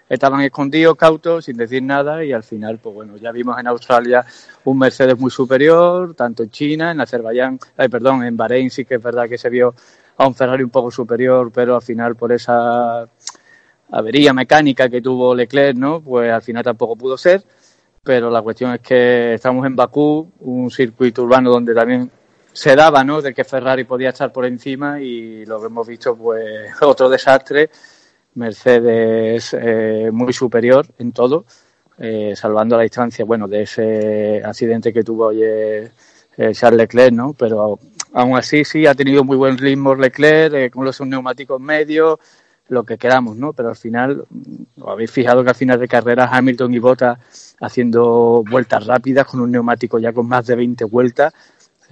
[0.09, 4.25] estaban escondidos, cautos, sin decir nada y al final, pues bueno, ya vimos en Australia
[4.65, 8.95] un Mercedes muy superior, tanto en China, en Azerbaiyán, ay, perdón, en Bahrein sí que
[8.95, 9.75] es verdad que se vio
[10.17, 13.07] a un Ferrari un poco superior, pero al final por esa
[13.91, 16.01] avería mecánica que tuvo Leclerc, ¿no?
[16.01, 17.45] Pues al final tampoco pudo ser,
[18.03, 22.11] pero la cuestión es que estamos en Bakú, un circuito urbano donde también
[22.53, 23.23] se daba, ¿no?
[23.23, 27.71] De que Ferrari podía estar por encima y lo que hemos visto, pues otro desastre.
[28.35, 31.45] Mercedes eh, muy superior en todo,
[31.99, 35.93] eh, salvando la distancia, bueno, de ese accidente que tuvo ayer
[36.37, 37.35] eh, Charles Leclerc, ¿no?
[37.35, 37.79] Pero
[38.13, 42.19] aún así sí ha tenido muy buen ritmo Leclerc, eh, con los neumáticos medios,
[42.69, 43.53] lo que queramos, ¿no?
[43.53, 47.19] Pero al final, mm, habéis fijado que al final de carrera Hamilton y Bottas
[47.61, 51.35] haciendo vueltas rápidas con un neumático ya con más de 20 vueltas,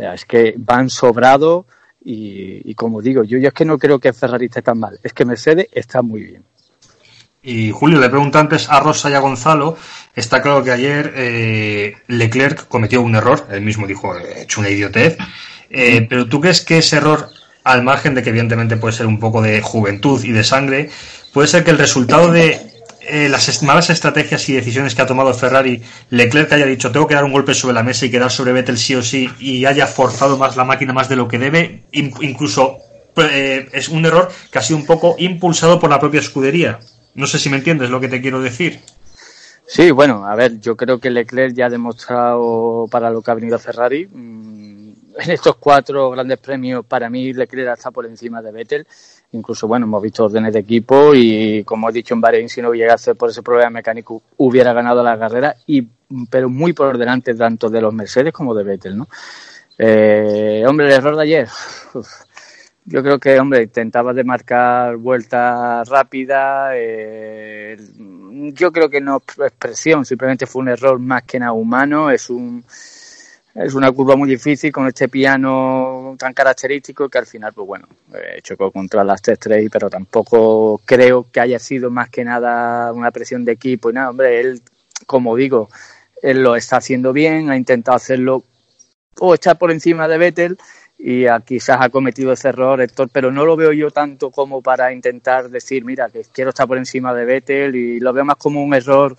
[0.01, 1.66] sea, es que van sobrados
[2.05, 4.98] y, y como digo, yo, yo es que no creo que Ferrari esté tan mal,
[5.03, 6.42] es que Mercedes está muy bien.
[7.42, 9.76] Y Julio, le pregunto antes a Rosa y a Gonzalo.
[10.14, 13.46] Está claro que ayer eh, Leclerc cometió un error.
[13.51, 15.16] Él mismo dijo, he hecho una idiotez.
[15.70, 17.30] Eh, pero ¿tú crees que ese error,
[17.64, 20.90] al margen de que evidentemente puede ser un poco de juventud y de sangre,
[21.32, 22.61] puede ser que el resultado de
[23.03, 27.14] eh, las malas estrategias y decisiones que ha tomado Ferrari, Leclerc haya dicho, tengo que
[27.14, 29.86] dar un golpe sobre la mesa y quedar sobre Vettel sí o sí, y haya
[29.86, 32.78] forzado más la máquina más de lo que debe, in- incluso
[33.16, 36.78] eh, es un error que ha sido un poco impulsado por la propia escudería?
[37.14, 38.80] No sé si me entiendes lo que te quiero decir.
[39.66, 43.34] Sí, bueno, a ver, yo creo que Leclerc ya ha demostrado para lo que ha
[43.34, 44.07] venido a Ferrari.
[44.07, 48.86] mm, En estos cuatro grandes premios, para mí Leclerc está por encima de Vettel.
[49.32, 52.72] Incluso, bueno, hemos visto órdenes de equipo y, como he dicho en Bahrein, si no
[52.72, 55.86] llegase por ese problema mecánico, hubiera ganado la carrera, y,
[56.28, 59.08] pero muy por delante tanto de los Mercedes como de Vettel, ¿no?
[59.78, 61.48] Eh, hombre, el error de ayer.
[62.84, 66.72] yo creo que, hombre, intentaba de marcar vueltas rápidas.
[66.74, 67.76] eh,
[68.52, 72.10] yo creo que no es presión, simplemente fue un error más que nada humano.
[72.10, 72.64] Es un
[73.55, 77.88] es una curva muy difícil con este piano tan característico que al final, pues bueno,
[78.14, 83.11] eh, chocó contra las T3, pero tampoco creo que haya sido más que nada una
[83.11, 84.11] presión de equipo y nada.
[84.11, 84.62] Hombre, él,
[85.07, 85.68] como digo,
[86.22, 88.44] él lo está haciendo bien, ha intentado hacerlo
[89.18, 90.59] o estar por encima de Vettel
[90.96, 94.92] y quizás ha cometido ese error Héctor, pero no lo veo yo tanto como para
[94.92, 98.62] intentar decir, mira, que quiero estar por encima de Vettel y lo veo más como
[98.62, 99.16] un error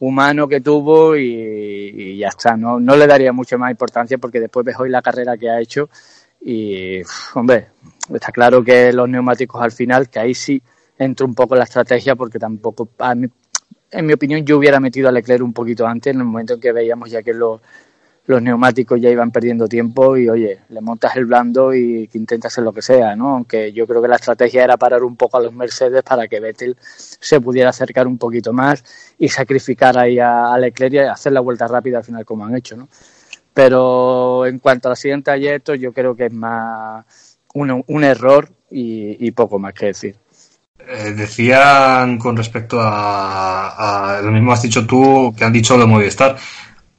[0.00, 4.64] humano que tuvo y, ya está, no, no le daría mucha más importancia porque después
[4.64, 5.88] ves hoy la carrera que ha hecho
[6.40, 7.00] y,
[7.34, 7.68] hombre,
[8.14, 10.62] está claro que los neumáticos al final, que ahí sí
[10.98, 13.26] entra un poco la estrategia porque tampoco, a mí,
[13.90, 16.60] en mi opinión, yo hubiera metido a Leclerc un poquito antes, en el momento en
[16.60, 17.60] que veíamos ya que los,
[18.28, 22.48] los neumáticos ya iban perdiendo tiempo y, oye, le montas el blando y que intenta
[22.48, 23.30] hacer lo que sea, ¿no?
[23.30, 26.38] Aunque yo creo que la estrategia era parar un poco a los Mercedes para que
[26.38, 28.84] Vettel se pudiera acercar un poquito más
[29.18, 32.76] y sacrificar ahí a, Leclerc y hacer la vuelta rápida al final como han hecho,
[32.76, 32.90] ¿no?
[33.54, 37.06] Pero en cuanto al siguiente trayecto, yo creo que es más
[37.54, 40.16] un, un error y, y poco más que decir.
[40.86, 45.86] Eh, decían con respecto a, a, lo mismo has dicho tú que han dicho de
[45.86, 46.36] Movistar.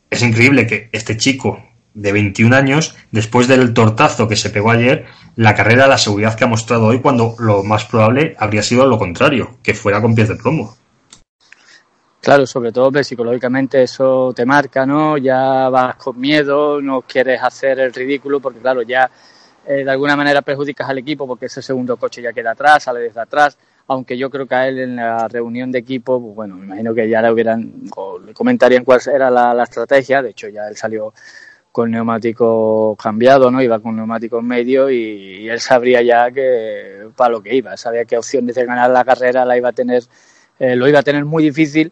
[0.10, 5.06] Es increíble que este chico de 21 años, después del tortazo que se pegó ayer,
[5.36, 8.98] la carrera, la seguridad que ha mostrado hoy, cuando lo más probable habría sido lo
[8.98, 10.76] contrario, que fuera con pies de plomo.
[12.22, 15.18] Claro, sobre todo psicológicamente eso te marca, ¿no?
[15.18, 19.10] Ya vas con miedo, no quieres hacer el ridículo, porque claro, ya
[19.66, 23.00] eh, de alguna manera perjudicas al equipo porque ese segundo coche ya queda atrás, sale
[23.00, 23.58] desde atrás,
[23.90, 26.94] aunque yo creo que a él en la reunión de equipo, pues bueno, me imagino
[26.94, 30.78] que ya le hubieran, o le comentarían cuál era la, estrategia, de hecho ya él
[30.78, 31.12] salió
[31.72, 33.64] con neumático cambiado, ¿no?
[33.64, 38.06] Iba con neumático en medio y, él sabría ya que para lo que iba, sabía
[38.06, 40.04] que opciones de ganar la carrera la iba a tener,
[40.60, 41.92] eh, lo iba a tener muy difícil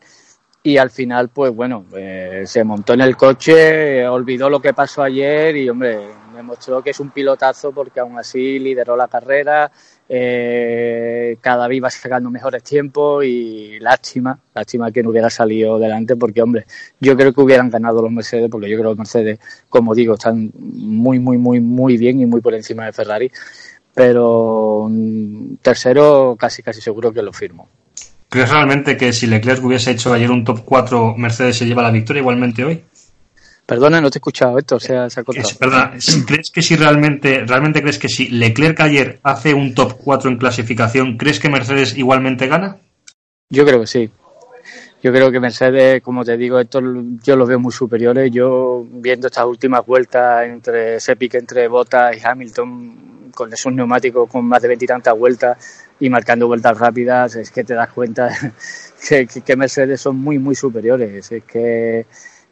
[0.62, 5.02] y al final, pues bueno, eh, se montó en el coche, olvidó lo que pasó
[5.02, 6.00] ayer y, hombre,
[6.38, 9.72] demostró que es un pilotazo porque aún así lideró la carrera,
[10.08, 16.16] eh, cada vez iba sacando mejores tiempos y lástima, lástima que no hubiera salido delante
[16.16, 16.66] porque, hombre,
[17.00, 20.14] yo creo que hubieran ganado los Mercedes porque yo creo que los Mercedes, como digo,
[20.14, 23.32] están muy, muy, muy, muy bien y muy por encima de Ferrari,
[23.94, 27.68] pero mm, tercero casi, casi seguro que lo firmo.
[28.30, 31.92] ¿Crees realmente que si Leclerc hubiese hecho ayer un top 4, Mercedes se lleva la
[31.92, 32.84] victoria igualmente hoy?
[33.68, 35.50] Perdona, no te he escuchado esto, o sea, se ha cortado.
[35.60, 35.92] Perdona,
[36.26, 40.38] ¿crees que si realmente, realmente crees que si Leclerc ayer hace un top 4 en
[40.38, 42.78] clasificación, ¿crees que Mercedes igualmente gana?
[43.50, 44.10] Yo creo que sí.
[45.04, 46.80] Yo creo que Mercedes, como te digo, esto
[47.22, 48.32] yo los veo muy superiores.
[48.32, 54.30] Yo viendo estas últimas vueltas entre ese pique entre Bottas y Hamilton con esos neumáticos
[54.30, 55.58] con más de veintitantas vueltas
[56.00, 58.30] y marcando vueltas rápidas, es que te das cuenta
[59.46, 61.32] que Mercedes son muy, muy superiores.
[61.34, 62.06] Es que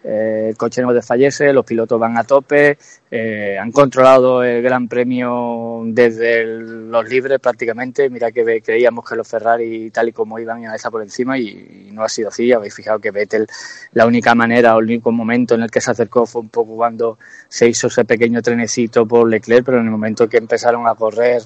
[0.08, 2.78] eh, el coche no desfallece, los pilotos van a tope,
[3.10, 8.08] eh, han controlado el Gran Premio desde los libres prácticamente.
[8.12, 11.88] Mira que creíamos que los Ferrari, tal y como iban, a estar por encima y,
[11.88, 12.52] y, no ha sido así.
[12.52, 13.48] Habéis fijado que Vettel,
[13.94, 16.76] la única manera o el único momento en el que se acercó fue un poco
[16.76, 17.18] cuando
[17.50, 21.42] se hizo ese pequeño trenecito por Leclerc, pero en el momento que empezaron a correr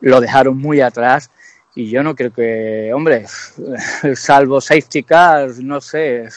[0.00, 1.30] lo dejaron muy atrás.
[1.74, 3.24] Y yo no creo que, hombre,
[4.14, 6.28] salvo safety cars, no sé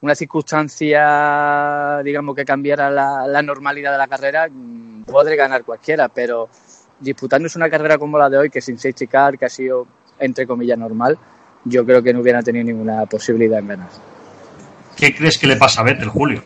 [0.00, 4.48] una circunstancia, digamos, que cambiara la, normalidad de la carrera,
[5.06, 6.48] podré ganar cualquiera, pero
[7.00, 9.86] disputándose una carrera como la de hoy, que sin safety que ha sido,
[10.18, 11.18] entre comillas, normal,
[11.64, 13.88] yo creo que no hubiera tenido ninguna posibilidad en ganar.
[14.96, 16.42] ¿Qué crees que le pasa a Vettel, Julio?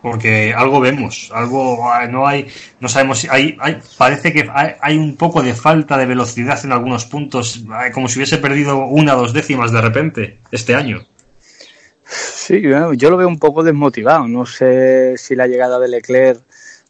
[0.00, 2.48] Porque algo vemos, algo no hay,
[2.80, 6.58] no sabemos si hay, hay parece que hay, hay, un poco de falta de velocidad
[6.64, 11.06] en algunos puntos, como si hubiese perdido una o dos décimas de repente este año.
[12.44, 14.26] Sí, yo lo veo un poco desmotivado.
[14.26, 16.40] No sé si la llegada de Leclerc,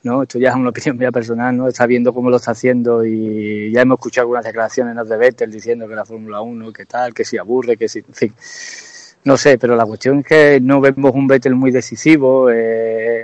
[0.02, 0.22] ¿no?
[0.22, 1.68] Esto ya es una opinión mía personal, ¿no?
[1.68, 5.04] Está viendo cómo lo está haciendo y ya hemos escuchado algunas declaraciones ¿no?
[5.04, 8.14] de Vettel diciendo que la Fórmula 1, que tal, que si aburre, que si, en
[8.14, 8.34] fin.
[9.24, 12.48] No sé, pero la cuestión es que no vemos un Vettel muy decisivo.
[12.50, 13.22] Eh,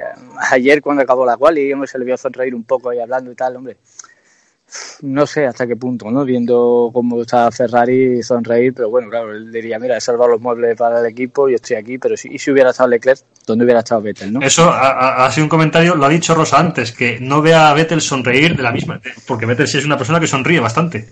[0.51, 3.57] ayer cuando acabó la quali, se le vio sonreír un poco ahí hablando y tal,
[3.57, 3.79] hombre
[5.03, 6.25] no sé hasta qué punto, ¿no?
[6.25, 10.77] Viendo cómo está Ferrari sonreír, pero bueno, claro, él diría, mira, he salvado los muebles
[10.77, 13.81] para el equipo, yo estoy aquí, pero si, y si hubiera estado Leclerc, ¿dónde hubiera
[13.81, 14.41] estado Vettel, no?
[14.43, 17.75] Eso ha, ha, sido un comentario, lo ha dicho Rosa antes, que no vea a
[17.75, 21.09] Vettel sonreír de la misma, porque Vettel sí es una persona que sonríe bastante.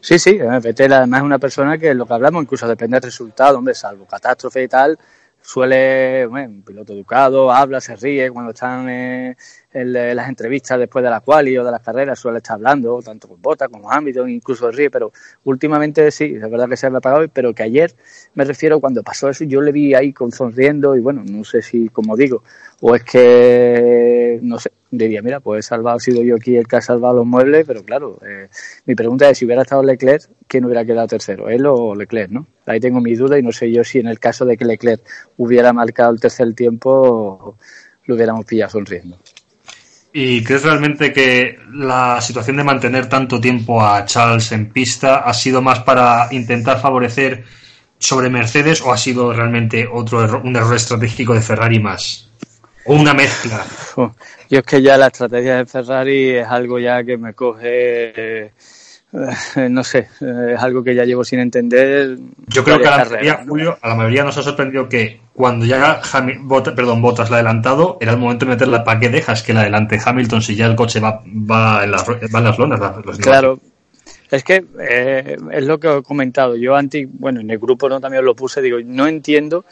[0.00, 3.58] Sí, sí, Vettel además es una persona que lo que hablamos, incluso depende del resultado,
[3.58, 4.98] hombre, salvo catástrofe y tal,
[5.46, 9.36] suele, bueno, un piloto educado, habla, se ríe cuando están eh,
[9.76, 13.28] en, las entrevistas después de la quali o de las carreras, suele estar hablando, tanto
[13.28, 15.12] con Bota como Hamilton, incluso ríe, pero
[15.44, 17.94] últimamente sí, es verdad que se me ha apagado, pero que ayer
[18.34, 21.60] me refiero cuando pasó eso, yo le vi ahí con sonriendo y bueno, no sé
[21.60, 22.42] si, como digo,
[22.80, 26.66] o es que, no sé, diría, mira, pues he salvado, he sido yo aquí el
[26.66, 28.48] que ha salvado los muebles, pero claro, eh,
[28.86, 31.48] mi pregunta es si hubiera estado Leclerc, ¿quién hubiera quedado tercero?
[31.48, 32.46] ¿Él o Leclerc, no?
[32.64, 35.02] Ahí tengo mi duda y no sé yo si en el caso de que Leclerc
[35.36, 37.56] hubiera marcado el tercer tiempo,
[38.06, 39.18] lo hubiéramos pillado sonriendo.
[40.18, 45.34] ¿Y crees realmente que la situación de mantener tanto tiempo a Charles en pista ha
[45.34, 47.44] sido más para intentar favorecer
[47.98, 52.30] sobre Mercedes o ha sido realmente otro error, un error estratégico de Ferrari más?
[52.86, 53.66] ¿O una mezcla?
[54.48, 58.52] Yo es que ya la estrategia de Ferrari es algo ya que me coge...
[59.56, 62.18] Eh, no sé, eh, es algo que ya llevo sin entender.
[62.48, 63.44] Yo creo que a la, mayoría.
[63.48, 66.00] Julio, a la mayoría nos ha sorprendido que cuando ya
[66.42, 68.84] Bot- perdón, Bottas la ha adelantado, era el momento de meterla.
[68.84, 72.06] ¿Para qué dejas que la adelante Hamilton si ya el coche va, va, en, las,
[72.08, 72.80] va en las lonas?
[73.20, 73.58] Claro,
[74.30, 76.56] es que eh, es lo que he comentado.
[76.56, 79.64] Yo antes, bueno, en el grupo no también lo puse, digo, no entiendo.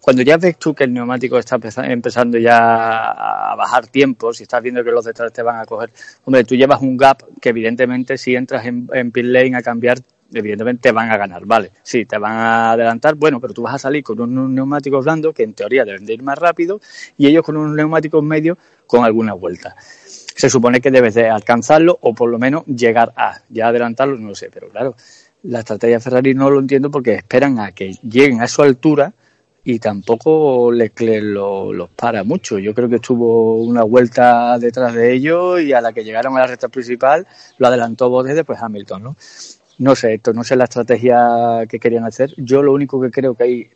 [0.00, 4.44] Cuando ya ves tú que el neumático está empeza- empezando ya a bajar tiempos y
[4.44, 5.90] estás viendo que los detrás te van a coger,
[6.24, 9.98] hombre, tú llevas un gap que evidentemente si entras en, en pit lane a cambiar,
[10.32, 11.72] evidentemente te van a ganar, ¿vale?
[11.82, 15.34] Sí, te van a adelantar, bueno, pero tú vas a salir con unos neumáticos blandos
[15.34, 16.80] que en teoría deben de ir más rápido
[17.18, 19.76] y ellos con unos neumáticos medios con alguna vuelta
[20.36, 23.40] se supone que debes de alcanzarlo o por lo menos llegar a.
[23.48, 24.96] Ya adelantarlo no lo sé, pero claro,
[25.44, 29.12] la estrategia Ferrari no lo entiendo porque esperan a que lleguen a su altura
[29.64, 32.58] y tampoco Leclerc lo- los para mucho.
[32.58, 36.40] Yo creo que estuvo una vuelta detrás de ellos y a la que llegaron a
[36.40, 37.26] la recta principal
[37.58, 39.16] lo adelantó Bottas después Hamilton, ¿no?
[39.78, 42.32] No sé, esto no sé la estrategia que querían hacer.
[42.36, 43.70] Yo lo único que creo que hay,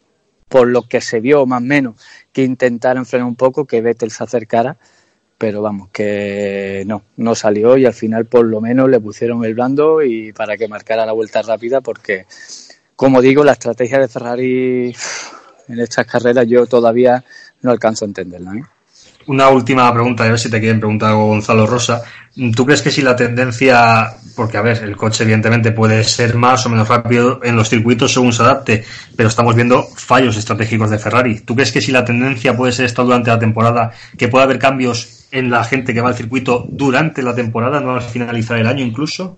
[0.49, 1.95] por lo que se vio más o menos,
[2.33, 4.77] que intentaron frenar un poco, que Vettel se acercara,
[5.39, 9.55] pero vamos, que no, no salió y al final por lo menos le pusieron el
[9.55, 12.27] blando y para que marcara la vuelta rápida porque,
[12.97, 14.95] como digo, la estrategia de Ferrari
[15.69, 17.23] en estas carreras yo todavía
[17.63, 18.55] no alcanzo a entenderla.
[18.57, 18.63] ¿eh?
[19.27, 22.03] Una última pregunta, a ver si te quieren preguntar algo, Gonzalo Rosa.
[22.57, 26.65] ¿Tú crees que si la tendencia, porque a ver, el coche evidentemente puede ser más
[26.65, 28.85] o menos rápido en los circuitos según se adapte,
[29.17, 31.41] pero estamos viendo fallos estratégicos de Ferrari.
[31.41, 34.59] ¿Tú crees que si la tendencia puede ser esta durante la temporada, que puede haber
[34.59, 38.67] cambios en la gente que va al circuito durante la temporada, no al finalizar el
[38.67, 39.37] año incluso?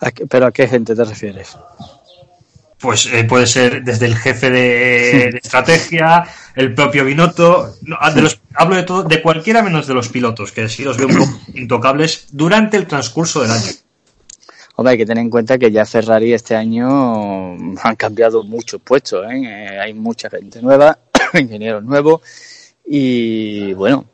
[0.00, 1.56] ¿A qué- ¿Pero a qué gente te refieres?
[2.84, 8.20] Pues eh, puede ser desde el jefe de, de estrategia, el propio Binotto, no, de
[8.20, 11.16] los, hablo de todo, de cualquiera menos de los pilotos, que sí los veo un
[11.16, 13.72] poco intocables durante el transcurso del año.
[14.74, 19.24] Hombre, hay que tener en cuenta que ya Ferrari este año han cambiado muchos puestos,
[19.30, 19.42] ¿eh?
[19.46, 20.98] Eh, hay mucha gente nueva,
[21.32, 22.20] ingenieros nuevos
[22.84, 24.04] y bueno,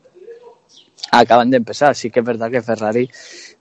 [1.10, 1.96] acaban de empezar.
[1.96, 3.10] Sí que es verdad que Ferrari,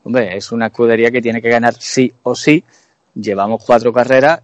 [0.04, 2.64] hombre, es una escudería que tiene que ganar sí o sí.
[3.16, 4.42] Llevamos cuatro carreras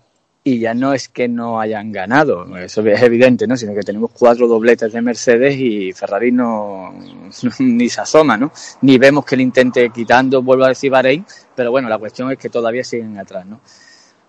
[0.47, 3.57] y ya no es que no hayan ganado, eso es evidente, ¿no?
[3.57, 6.93] Sino que tenemos cuatro dobletes de Mercedes y Ferrari no
[7.59, 8.51] ni se asoma, ¿no?
[8.81, 11.25] Ni vemos que le intente quitando, vuelvo a decir Bahrein,
[11.55, 13.59] pero bueno, la cuestión es que todavía siguen atrás, ¿no?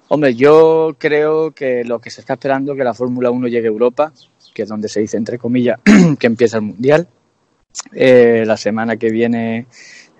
[0.08, 3.66] Hombre, yo creo que lo que se está esperando es que la Fórmula 1 llegue
[3.66, 4.10] a Europa,
[4.54, 5.78] que es donde se dice, entre comillas,
[6.18, 7.06] que empieza el Mundial.
[7.92, 9.66] Eh, la semana que viene,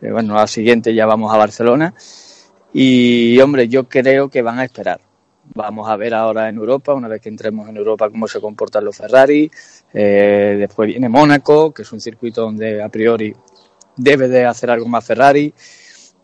[0.03, 1.95] eh, bueno, la siguiente ya vamos a Barcelona.
[2.75, 5.06] Y, hombre, yo creo que van a esperar.
[5.55, 8.85] Vamos a ver ahora en Europa, una vez que entremos en Europa, cómo se comportan
[8.85, 9.51] los Ferrari.
[9.93, 13.35] Eh, después viene Mónaco, que es un circuito donde a priori
[13.97, 15.53] debe de hacer algo más Ferrari.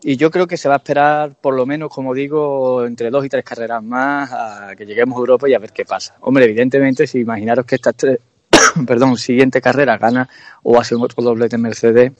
[0.05, 3.25] Y yo creo que se va a esperar, por lo menos, como digo, entre dos
[3.25, 6.15] y tres carreras más a que lleguemos a Europa y a ver qué pasa.
[6.21, 8.19] Hombre, evidentemente, si imaginaros que estas tres,
[8.85, 10.27] perdón, siguiente carrera gana
[10.61, 12.11] o hace un otro doblete en Mercedes,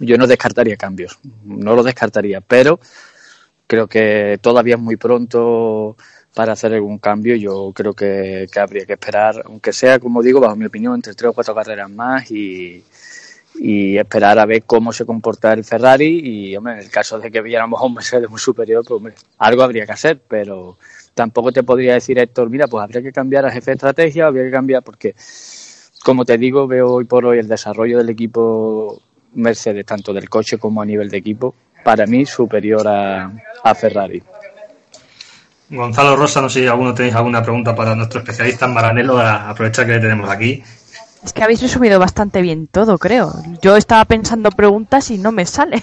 [0.00, 2.80] yo no descartaría cambios, no lo descartaría, pero
[3.68, 5.96] creo que todavía es muy pronto
[6.34, 7.36] para hacer algún cambio.
[7.36, 11.30] Yo creo que, habría que esperar, aunque sea, como digo, bajo mi opinión, entre tres
[11.30, 12.82] o cuatro carreras más y,
[13.56, 17.30] y esperar a ver cómo se comporta el Ferrari y, hombre, en el caso de
[17.30, 20.78] que viéramos a un Mercedes muy superior, pues, hombre, algo habría que hacer, pero
[21.14, 24.44] tampoco te podría decir, Héctor, mira, pues habría que cambiar a jefe de estrategia, habría
[24.44, 25.14] que cambiar, porque,
[26.04, 29.02] como te digo, veo hoy por hoy el desarrollo del equipo
[29.34, 31.54] Mercedes, tanto del coche como a nivel de equipo,
[31.88, 33.32] para mí superior a,
[33.64, 34.22] a Ferrari.
[35.70, 39.48] Gonzalo Rosa, no sé si alguno tenéis alguna pregunta para nuestro especialista en Maranello, a
[39.48, 40.62] aprovechar que le tenemos aquí.
[41.24, 43.32] Es que habéis resumido bastante bien todo, creo.
[43.62, 45.82] Yo estaba pensando preguntas y no me sale.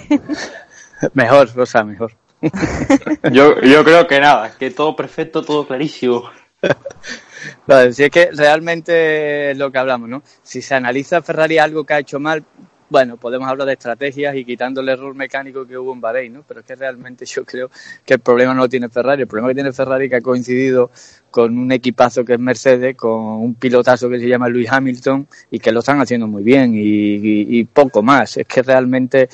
[1.16, 2.14] Mejor, Rosa, mejor.
[3.32, 6.30] Yo, yo creo que nada, que todo perfecto, todo clarísimo.
[7.66, 10.22] Vale, si es que realmente es lo que hablamos, ¿no?
[10.44, 12.44] Si se analiza Ferrari algo que ha hecho mal,
[12.90, 16.44] bueno, podemos hablar de estrategias y quitando el error mecánico que hubo en Bahrein, ¿no?
[16.48, 17.70] Pero es que realmente yo creo
[18.06, 19.24] que el problema no lo tiene Ferrari.
[19.24, 20.92] El problema que tiene Ferrari que ha coincidido
[21.32, 25.60] con un equipazo que es Mercedes, con un pilotazo que se llama Lewis Hamilton y
[25.60, 28.38] que lo están haciendo muy bien y, y- y poco más.
[28.38, 29.28] Es que realmente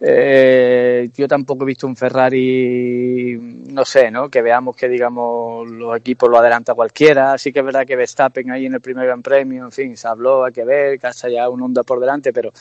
[0.00, 4.28] eh, yo tampoco he visto un Ferrari, no sé, ¿no?
[4.28, 7.36] Que veamos que, digamos, los equipos lo adelanta cualquiera.
[7.38, 10.06] Sí que es verdad que Verstappen ahí en el primer Gran Premio, en fin, se
[10.08, 12.52] habló, hay que ver, que hasta ya un Honda por delante, pero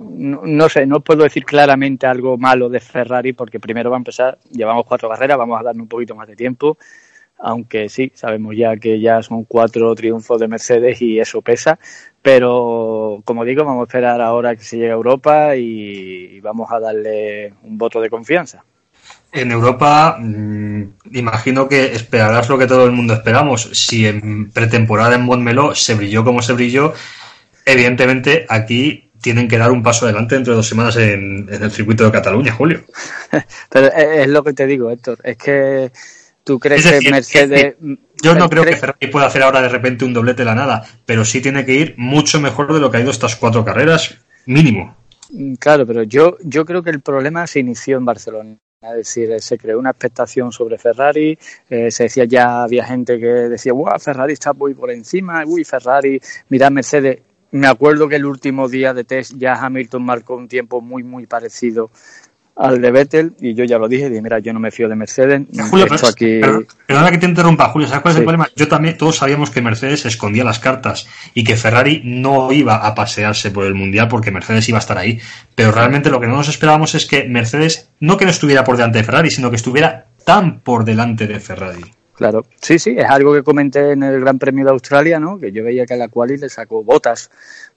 [0.00, 4.38] no, sé, no puedo decir claramente algo malo de Ferrari porque primero va a empezar,
[4.50, 6.78] llevamos cuatro carreras, vamos a darle un poquito más de tiempo,
[7.38, 11.78] aunque sí, sabemos ya que ya son cuatro triunfos de Mercedes y eso pesa,
[12.22, 16.70] pero como digo, vamos a esperar ahora que se llegue a Europa y, y vamos
[16.72, 18.64] a darle un voto de confianza.
[19.32, 20.82] en Europa, mm,
[21.12, 23.70] imagino que esperarás lo que todo el mundo esperamos.
[23.72, 26.94] Si en pretemporada en Montmeló se brilló como se brilló,
[27.64, 31.70] evidentemente aquí tienen que dar un paso adelante dentro de dos semanas en, en el
[31.70, 32.84] circuito de Cataluña, Julio.
[33.70, 35.18] Pero es, es lo que te digo, Héctor.
[35.22, 35.92] Es que
[36.44, 37.74] tú crees decir, que Mercedes.
[38.22, 40.84] Yo no creo que Ferrari pueda hacer ahora de repente un doblete de la nada,
[41.06, 44.18] pero sí tiene que ir mucho mejor de lo que ha ido estas cuatro carreras,
[44.46, 44.96] mínimo.
[45.30, 48.56] Mm, Claro, pero yo, yo creo que el problema se inició en Barcelona.
[48.82, 53.20] Es decir, eh, se creó una expectación sobre Ferrari, eh, se decía ya, había gente
[53.20, 57.20] que decía, wow, Ferrari está muy por encima, uy, Ferrari, mira Mercedes.
[57.52, 61.26] Me acuerdo que el último día de test ya Hamilton marcó un tiempo muy, muy
[61.26, 61.90] parecido
[62.56, 64.94] al de Vettel y yo ya lo dije, dije, mira, yo no me fío de
[64.94, 65.42] Mercedes.
[65.70, 66.38] Julio, esto aquí...
[66.40, 68.20] pero- perdona que te interrumpa, Julio, ¿sabes cuál es Sí.
[68.20, 68.48] el problema?
[68.54, 72.94] Yo también, todos sabíamos que Mercedes escondía las cartas y que Ferrari no iba a
[72.94, 75.18] pasearse por el Mundial porque Mercedes iba a estar ahí.
[75.54, 78.76] Pero realmente lo que no nos esperábamos es que Mercedes, no que no estuviera por
[78.76, 81.80] delante de Ferrari, sino que estuviera tan por delante de Ferrari.
[82.20, 85.38] Claro, sí, sí, es algo que comenté en el Gran Premio de Australia, ¿no?
[85.38, 87.30] Que yo veía que a la quali le sacó botas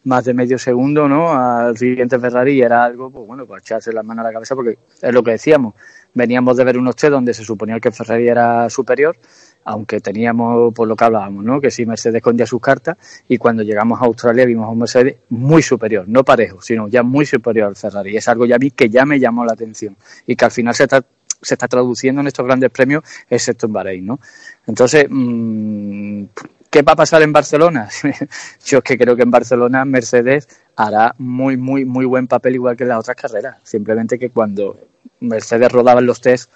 [0.03, 1.31] más de medio segundo, ¿no?
[1.31, 4.53] Al siguiente Ferrari y era algo, pues bueno, para echarse la mano a la cabeza
[4.53, 5.75] porque es lo que decíamos.
[6.13, 9.15] Veníamos de ver unos test donde se suponía que Ferrari era superior,
[9.63, 11.61] aunque teníamos, por lo que hablábamos, ¿no?
[11.61, 12.97] Que sí Mercedes escondía sus cartas
[13.29, 17.01] y cuando llegamos a Australia vimos a un Mercedes muy superior, no parejo, sino ya
[17.01, 18.17] muy superior al Ferrari.
[18.17, 19.95] Es algo ya mí que ya me llamó la atención
[20.27, 21.05] y que al final se está
[21.43, 24.19] se está traduciendo en estos grandes premios, excepto en Bahrein, ¿no?
[24.65, 26.23] Entonces, mm,
[26.69, 27.89] ¿qué va a pasar en Barcelona?
[28.65, 32.75] Yo es que creo que en Barcelona Mercedes hará muy, muy, muy buen papel igual
[32.75, 33.57] que en las otras carreras.
[33.63, 34.79] Simplemente que cuando
[35.19, 36.51] Mercedes rodaba en los test,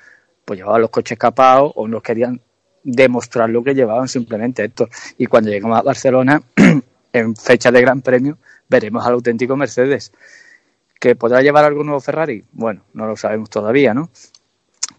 [0.45, 2.41] pues llevaba los coches capados o no querían
[2.83, 4.87] demostrar lo que llevaban simplemente esto.
[5.17, 6.41] Y cuando llegamos a Barcelona,
[7.13, 8.37] en fecha de Gran Premio,
[8.69, 10.13] veremos al auténtico Mercedes.
[10.99, 12.43] ¿Que podrá llevar algo nuevo Ferrari?
[12.53, 14.09] Bueno, no lo sabemos todavía, ¿no?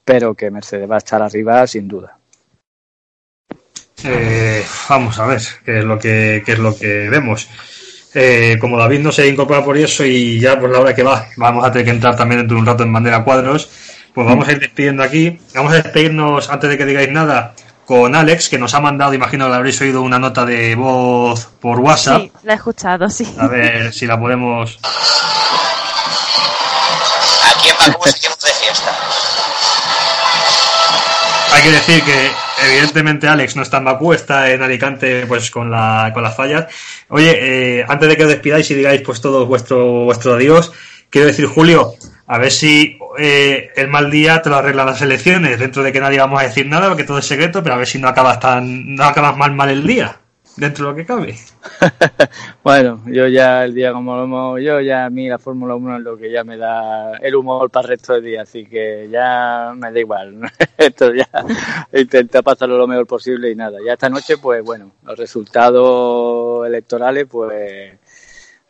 [0.08, 2.16] Pero que Mercedes va a estar arriba sin duda.
[4.04, 7.46] Eh, vamos a ver qué es lo que, qué es lo que vemos.
[8.14, 11.28] Eh, como David no se incorpora por eso y ya por la hora que va,
[11.36, 13.68] vamos a tener que entrar también dentro de un rato en bandera cuadros,
[14.14, 15.38] pues vamos a ir despidiendo aquí.
[15.54, 17.54] Vamos a despedirnos antes de que digáis nada
[17.84, 21.80] con Alex, que nos ha mandado, imagino que habréis oído una nota de voz por
[21.80, 22.22] WhatsApp.
[22.22, 23.30] Sí, la he escuchado, sí.
[23.38, 24.78] A ver si la podemos.
[27.44, 28.38] Aquí en Bakú seguimos
[31.58, 32.30] Hay que decir que
[32.68, 36.66] evidentemente Alex no está en Bakú, está en Alicante pues con, la, con las fallas.
[37.08, 40.72] Oye, eh, antes de que os despidáis y digáis pues todo vuestro, vuestro adiós,
[41.10, 41.94] quiero decir Julio,
[42.28, 45.98] a ver si eh, el mal día te lo arreglan las elecciones, dentro de que
[45.98, 48.38] nadie vamos a decir nada, porque todo es secreto, pero a ver si no acabas
[48.38, 50.16] tan, no acabas mal mal el día,
[50.58, 51.36] dentro de lo que cabe.
[52.62, 55.96] Bueno, yo ya el día como lo hemos, yo ya a mí la Fórmula 1
[55.98, 59.08] es lo que ya me da el humor para el resto del día, así que
[59.10, 60.40] ya me da igual.
[60.76, 61.28] Esto ya
[61.94, 63.78] intenta pasarlo lo mejor posible y nada.
[63.84, 67.98] Ya esta noche, pues bueno, los resultados electorales, pues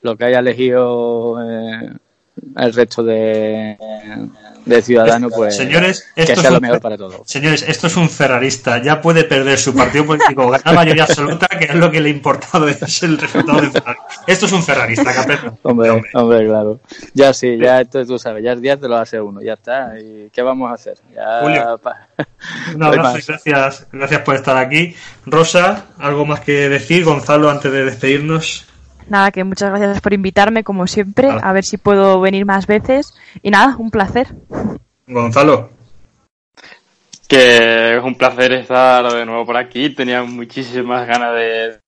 [0.03, 1.91] lo que haya elegido eh,
[2.57, 3.77] el resto de,
[4.65, 7.21] de ciudadanos, pues Señores, que esto sea es lo un- mejor para todos.
[7.25, 11.67] Señores, esto es un ferrarista, ya puede perder su partido político, ganar mayoría absoluta, que
[11.67, 13.99] es lo que le ha importado, es el resultado de Ferrari.
[14.27, 15.55] Esto es un ferrarista, capeta.
[15.63, 16.11] Hombre, Hombre.
[16.15, 16.81] hombre, claro.
[17.15, 19.99] Ya sí, ya esto tú sabes, ya el día te lo hace uno, ya está.
[19.99, 20.99] ¿Y qué vamos a hacer?
[21.15, 22.09] Ya Julio, pa-
[22.73, 24.95] Un no abrazo y gracias, gracias por estar aquí.
[25.27, 27.05] Rosa, ¿algo más que decir?
[27.05, 28.67] Gonzalo, antes de despedirnos.
[29.09, 31.29] Nada, que muchas gracias por invitarme, como siempre.
[31.31, 33.15] A ver si puedo venir más veces.
[33.43, 34.29] Y nada, un placer.
[35.07, 35.71] Gonzalo,
[37.27, 39.91] Que es un placer estar de nuevo por aquí.
[39.91, 41.79] Tenía muchísimas ganas de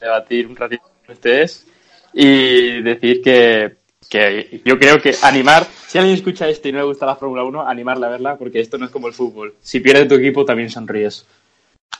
[0.00, 1.66] debatir un ratito con ustedes
[2.12, 3.76] y decir que,
[4.08, 7.44] que yo creo que animar, si alguien escucha esto y no le gusta la Fórmula
[7.44, 9.54] 1, animarle a verla porque esto no es como el fútbol.
[9.62, 11.26] Si pierde tu equipo también sonríes.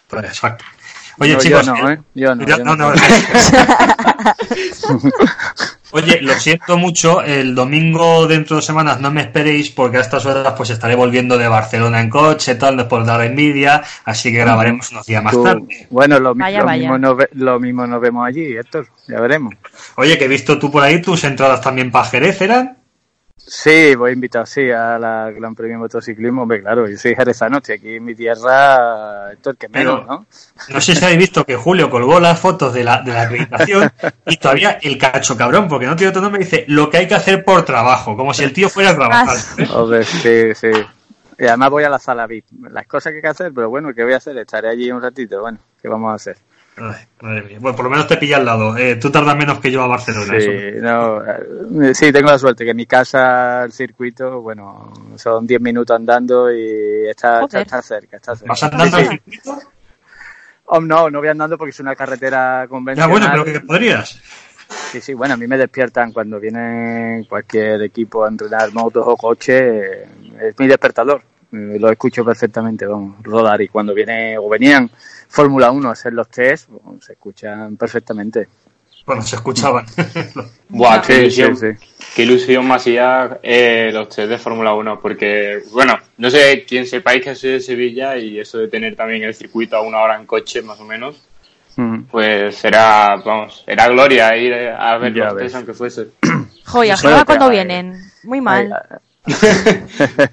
[0.09, 0.65] pues exacto.
[1.19, 1.99] Oye, No, chicos, yo no, ¿eh?
[2.15, 2.47] Yo no.
[2.47, 2.93] Ya- yo no, no.
[5.93, 10.01] Oye, lo siento mucho, el domingo dentro de dos semanas no me esperéis porque a
[10.01, 14.33] estas horas pues estaré volviendo de Barcelona en coche, tal, después de la envidia, así
[14.33, 15.87] que grabaremos unos días más Tú- tarde.
[15.91, 16.81] bueno, lo, Vaya, lo vaya.
[16.83, 18.89] Mismo nos ve- lo mismo nos vemos allí, Héctor.
[19.07, 19.55] Ya veremos.
[19.97, 22.76] Oye, que he visto tú por ahí tus entradas también para Jerez, ¿eran?
[23.39, 26.43] Sí, voy invitado, sí, a la Gran Premio de Motociclismo.
[26.43, 30.27] Hombre, claro, yo soy jerezano, estoy aquí en mi tierra, Héctor, que menos, Pero- ¿no?
[30.71, 33.93] No sé si habéis visto que Julio colgó las fotos de la, de la acreditación
[34.27, 37.15] y todavía el cacho cabrón, porque no tiene otro nombre, dice lo que hay que
[37.15, 39.37] hacer por trabajo, como si el tío fuera a trabajar.
[39.71, 40.71] Ah, Hombre, sí, sí.
[41.39, 42.47] Y además voy a la sala VIP.
[42.71, 44.37] Las cosas que hay que hacer, pero bueno, ¿qué voy a hacer?
[44.39, 46.37] Estaré allí un ratito, bueno, ¿qué vamos a hacer?
[46.79, 47.59] Ay, madre mía.
[47.61, 48.77] Bueno, por lo menos te pilla al lado.
[48.77, 50.35] Eh, tú tardas menos que yo a Barcelona.
[50.39, 50.83] Sí, eso.
[50.83, 51.23] no,
[51.85, 56.53] eh, sí, tengo la suerte que mi casa, el circuito, bueno, son 10 minutos andando
[56.53, 58.17] y está, está, cerca.
[58.17, 58.49] Está cerca.
[58.51, 59.09] ¿Vas andando Sí, al sí.
[59.25, 59.59] circuito?
[60.67, 63.11] Oh, no, no voy andando porque es una carretera Ya, convencional.
[63.11, 64.21] bueno, pero que podrías.
[64.91, 69.17] Sí, sí, bueno, a mí me despiertan cuando viene cualquier equipo a entrenar motos o
[69.17, 70.09] coches,
[70.43, 71.23] es mi despertador.
[71.53, 73.63] Eh, Lo escucho perfectamente, vamos, rodar.
[73.63, 74.91] Y cuando viene o venían
[75.37, 78.49] Fórmula 1 a hacer los test, bueno, se escuchan perfectamente.
[79.05, 79.85] Bueno, se escuchaban.
[80.71, 81.87] Buah, qué Sí, ilusión, sí, sí.
[82.17, 86.87] qué ilusión me hacía eh, los test de Fórmula 1, porque, bueno, no sé quién
[86.87, 90.17] sepáis que soy de Sevilla y eso de tener también el circuito a una hora
[90.17, 91.23] en coche, más o menos,
[91.79, 92.05] Mm.
[92.11, 95.43] pues era, vamos, era gloria ir a ver Ya los ves.
[95.45, 96.07] test aunque fuese.
[96.65, 98.01] Joya, cuando vienen.
[98.25, 98.73] Muy mal.
[99.27, 99.27] Ay,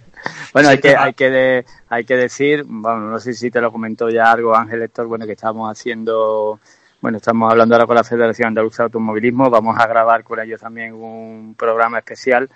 [0.53, 3.71] bueno, hay que, hay que, de- hay que decir, bueno, no sé si te lo
[3.71, 6.59] comentó ya algo Ángel Héctor, bueno, que estamos haciendo,
[7.01, 10.61] bueno, estamos hablando ahora con la Federación Andaluza de Automovilismo, vamos a grabar con ellos
[10.61, 12.49] también un programa especial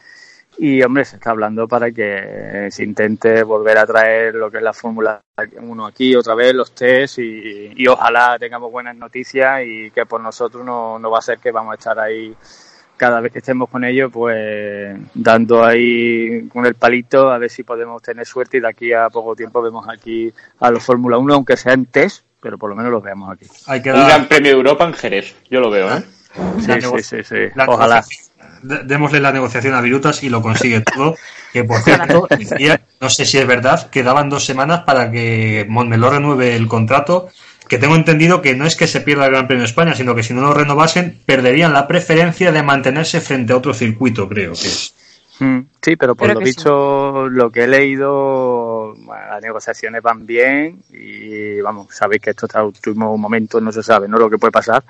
[0.60, 4.64] y, hombre, se está hablando para que se intente volver a traer lo que es
[4.64, 5.22] la Fórmula
[5.60, 10.20] 1 aquí otra vez, los test y, y ojalá tengamos buenas noticias y que por
[10.20, 12.36] nosotros no, no va a ser que vamos a estar ahí
[12.98, 17.64] cada vez que estemos con ellos, pues dando ahí con el palito a ver si
[17.64, 21.34] podemos tener suerte y de aquí a poco tiempo vemos aquí a los Fórmula 1,
[21.34, 23.46] aunque sea en test, pero por lo menos los veamos aquí.
[23.68, 26.04] Hay que Un dar- gran premio de Europa en Jerez, yo lo veo, ¿eh?
[26.60, 27.36] Sí, sí, sí, sí.
[27.56, 28.04] la Ojalá.
[28.64, 31.16] Démosle la negociación a Virutas y lo consigue todo.
[31.54, 32.28] Que por cierto,
[33.02, 37.30] no sé si es verdad, quedaban dos semanas para que Montmeló renueve el contrato.
[37.68, 40.16] Que tengo entendido que no es que se pierda el Gran Premio de España, sino
[40.16, 44.54] que si no lo renovasen, perderían la preferencia de mantenerse frente a otro circuito, creo
[44.54, 44.94] que es.
[45.40, 50.82] Mm, Sí, pero por Creo lo dicho, lo que he leído, las negociaciones van bien
[50.90, 54.18] y vamos, sabéis que esto está en último momento, no se sabe, ¿no?
[54.18, 54.84] Lo que puede pasar,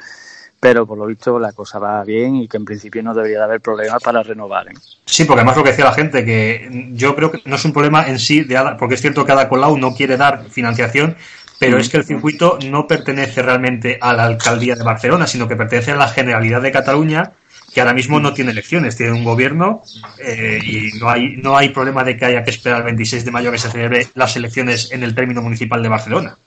[0.60, 3.44] pero por lo visto la cosa va bien y que en principio no debería de
[3.44, 4.70] haber problemas para renovar.
[4.70, 4.74] ¿eh?
[5.06, 7.74] Sí, porque además lo que decía la gente, que yo creo que no es un
[7.74, 11.16] problema en sí, de Ada- porque es cierto que Ada Colau no quiere dar financiación,
[11.60, 15.56] pero es que el circuito no pertenece realmente a la alcaldía de Barcelona, sino que
[15.56, 17.32] pertenece a la Generalidad de Cataluña,
[17.74, 19.84] que ahora mismo no tiene elecciones, tiene un gobierno
[20.20, 23.32] eh, y no hay, no hay problema de que haya que esperar el 26 de
[23.32, 26.38] mayo que se celebre las elecciones en el término municipal de Barcelona.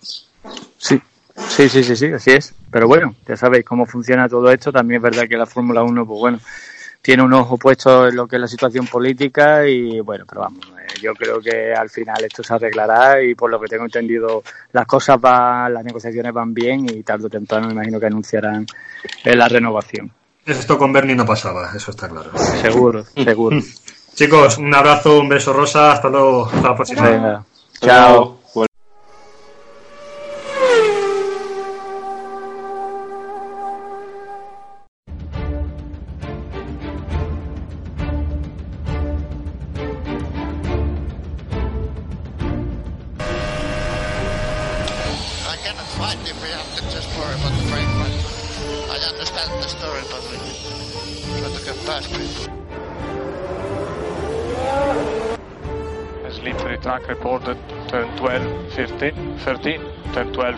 [0.79, 1.01] Sí,
[1.49, 2.55] sí, sí, sí, sí, así es.
[2.71, 4.73] Pero bueno, ya sabéis cómo funciona todo esto.
[4.73, 6.41] También es verdad que la Fórmula 1, pues bueno,
[7.03, 10.67] tiene un ojo puesto en lo que es la situación política y bueno, pero vamos,
[11.01, 14.87] yo creo que al final esto se arreglará y por lo que tengo entendido las
[14.87, 18.67] cosas van, las negociaciones van bien y tarde o temprano me imagino que anunciarán
[19.25, 20.11] eh, la renovación.
[20.47, 22.31] Esto con Bernie no pasaba, eso está claro.
[22.61, 23.59] Seguro, seguro.
[24.15, 27.09] Chicos, un abrazo, un beso rosa, hasta luego, hasta la próxima.
[27.09, 27.45] Venga,
[27.81, 28.40] chao.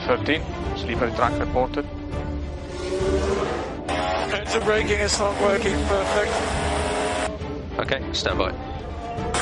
[0.07, 0.43] 13,
[0.77, 1.87] slippery track reported.
[4.53, 6.33] The braking is not working perfect.
[7.79, 8.53] Okay, stand by.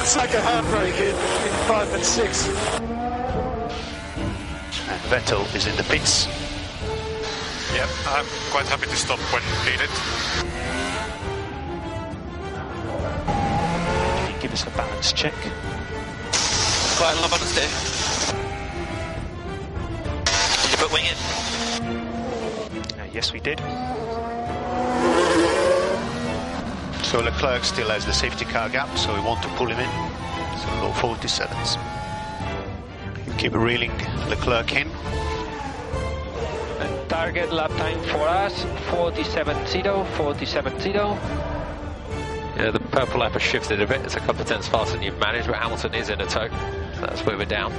[0.01, 2.49] It's like a handbrake in, in 5 and 6.
[4.89, 6.27] And Vettel is in the pits.
[7.75, 9.91] Yep, I'm quite happy to stop when needed.
[14.17, 15.35] Can you give us a balance check?
[16.99, 18.00] Quite a lot of
[20.91, 21.03] there.
[21.03, 23.01] Did you put wing in?
[23.01, 23.59] Uh, yes, we did.
[27.05, 29.91] So Leclerc still has the safety car gap, so we want to pull him in.
[30.61, 31.79] So low 47s.
[33.39, 33.93] Keep reeling
[34.29, 34.89] Leclerc in.
[37.09, 40.95] Target lap time for us 47.0, 47.0.
[42.57, 44.03] Yeah, the purple lap has shifted a bit.
[44.03, 46.49] It's a couple of tenths faster than you've managed, but Hamilton is in a tow.
[46.95, 47.73] So that's where we're down.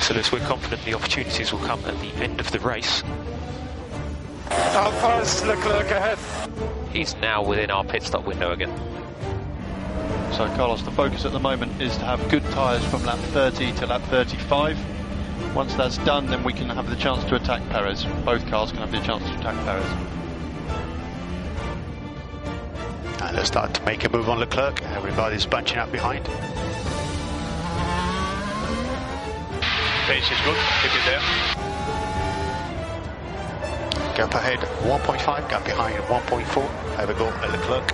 [0.00, 3.02] So Lewis, we're confident the opportunities will come at the end of the race.
[4.50, 6.18] How far is Leclerc ahead?
[6.92, 8.72] He's now within our pit stop window again.
[10.32, 13.72] So, Carlos, the focus at the moment is to have good tyres from lap 30
[13.74, 14.76] to lap 35.
[15.54, 18.04] Once that's done, then we can have the chance to attack Perez.
[18.24, 19.86] Both cars can have the chance to attack Perez.
[23.22, 24.82] And they'll start to make a move on Leclerc.
[24.82, 26.28] Everybody's bunching up behind.
[30.06, 31.20] Pace is good, keep it there.
[34.14, 36.68] Gap ahead 1.5, gap behind 1.4.
[36.96, 37.90] Have a go at Leclerc.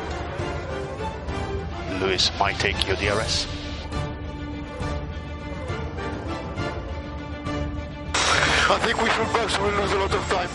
[2.00, 3.46] Lewis might take your DRS.
[8.68, 10.50] I think we should back so we lose a lot of time.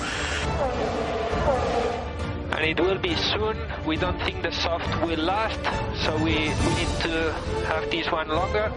[2.52, 3.58] And it will be soon.
[3.86, 5.62] We don't think the soft will last,
[6.04, 7.32] so we, we need to
[7.70, 8.74] have this one longer.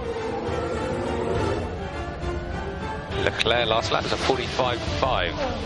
[3.24, 5.58] Leclerc last lap is a 45.5.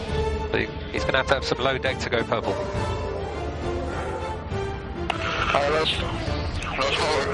[0.92, 2.54] He's going to have to have some low deck to go purple.
[5.10, 6.00] I lost,
[6.78, 7.24] lost power.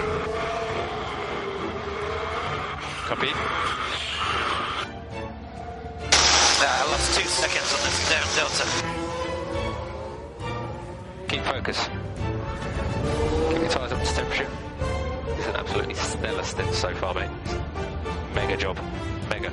[3.07, 3.29] Copy.
[6.61, 8.65] Uh, I lost two seconds on this down delta.
[11.29, 11.89] Keep focus.
[13.51, 14.49] Keep your tyres up to temperature.
[15.39, 17.31] It's an absolutely stellar stint so far, mate.
[18.35, 18.79] Mega job.
[19.29, 19.51] Mega.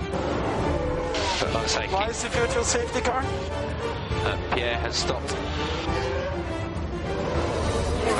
[1.39, 3.23] But like I Why is the virtual safety car?
[3.23, 5.35] uh, Pierre has stopped.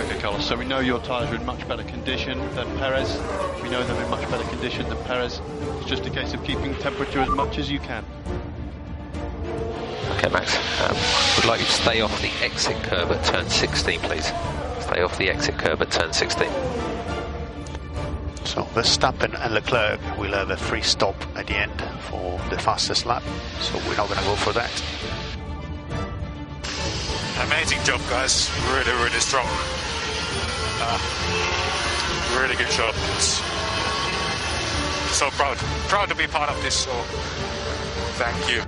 [0.05, 0.45] Okay, Carlos.
[0.45, 3.17] So we know your tyres are in much better condition than Perez.
[3.63, 5.41] We know they're in much better condition than Perez.
[5.79, 8.03] It's just a case of keeping temperature as much as you can.
[10.17, 10.55] Okay, Max.
[10.81, 10.95] Um,
[11.37, 14.25] would like you to stay off the exit curb at turn 16, please.
[14.81, 16.47] Stay off the exit curb at turn 16.
[18.55, 23.05] So Verstappen and Leclerc will have a free stop at the end for the fastest
[23.05, 23.21] lap.
[23.59, 24.71] So we're not going to go for that.
[27.47, 28.49] Amazing job, guys.
[28.71, 29.45] Really, really strong.
[30.79, 30.97] Uh,
[32.39, 32.95] really good job.
[33.15, 33.41] It's
[35.13, 35.57] so proud.
[35.89, 36.91] Proud to be part of this, so
[38.15, 38.63] thank you.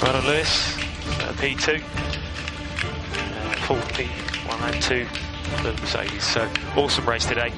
[0.00, 0.76] Well done, Lewis.
[1.18, 1.82] Uh, P2.
[1.82, 5.23] Uh, full P192
[5.56, 6.24] for Mercedes.
[6.24, 7.52] So, awesome race today.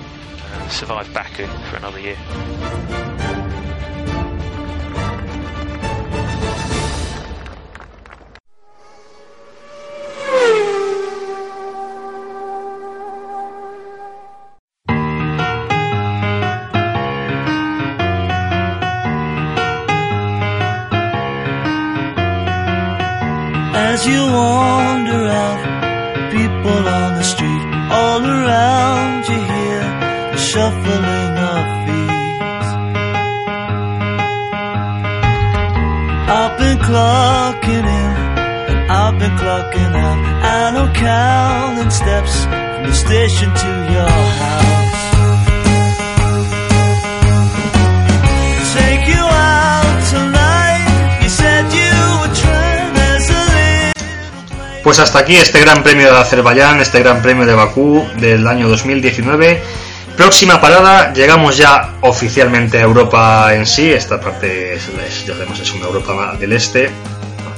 [0.53, 2.17] Uh, survived Baku for another year.
[54.83, 58.69] Pues hasta aquí este Gran Premio de Azerbaiyán, este Gran Premio de Bakú del año
[58.69, 59.63] 2019.
[60.17, 63.93] Próxima parada, llegamos ya oficialmente a Europa en sí.
[63.93, 64.79] Esta parte
[65.27, 66.91] ya es una Europa del Este,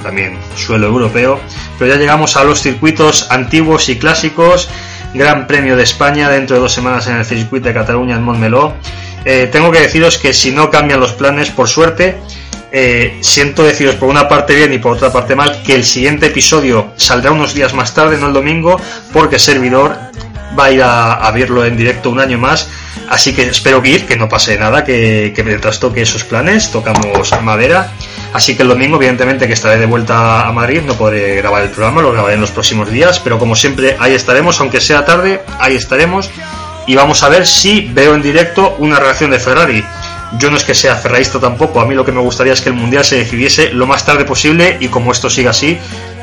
[0.03, 1.39] también suelo europeo.
[1.77, 4.69] Pero ya llegamos a los circuitos antiguos y clásicos.
[5.13, 8.73] Gran Premio de España dentro de dos semanas en el circuito de Cataluña en Montmeló.
[9.25, 12.17] Eh, tengo que deciros que si no cambian los planes, por suerte,
[12.71, 16.27] eh, siento deciros por una parte bien y por otra parte mal que el siguiente
[16.27, 18.79] episodio saldrá unos días más tarde, no el domingo,
[19.11, 19.97] porque servidor
[20.57, 22.69] va a ir a, a verlo en directo un año más.
[23.09, 27.31] Así que espero que ir, que no pase nada, que, que trastoque esos planes, tocamos
[27.41, 27.91] madera.
[28.33, 31.69] Así que el domingo, evidentemente, que estaré de vuelta a Madrid, no podré grabar el
[31.69, 35.41] programa, lo grabaré en los próximos días, pero como siempre, ahí estaremos, aunque sea tarde,
[35.59, 36.29] ahí estaremos.
[36.85, 39.83] Y vamos a ver si veo en directo una reacción de Ferrari.
[40.37, 42.69] Yo no es que sea ferraísta tampoco, a mí lo que me gustaría es que
[42.69, 45.79] el Mundial se decidiese lo más tarde posible y como esto siga así,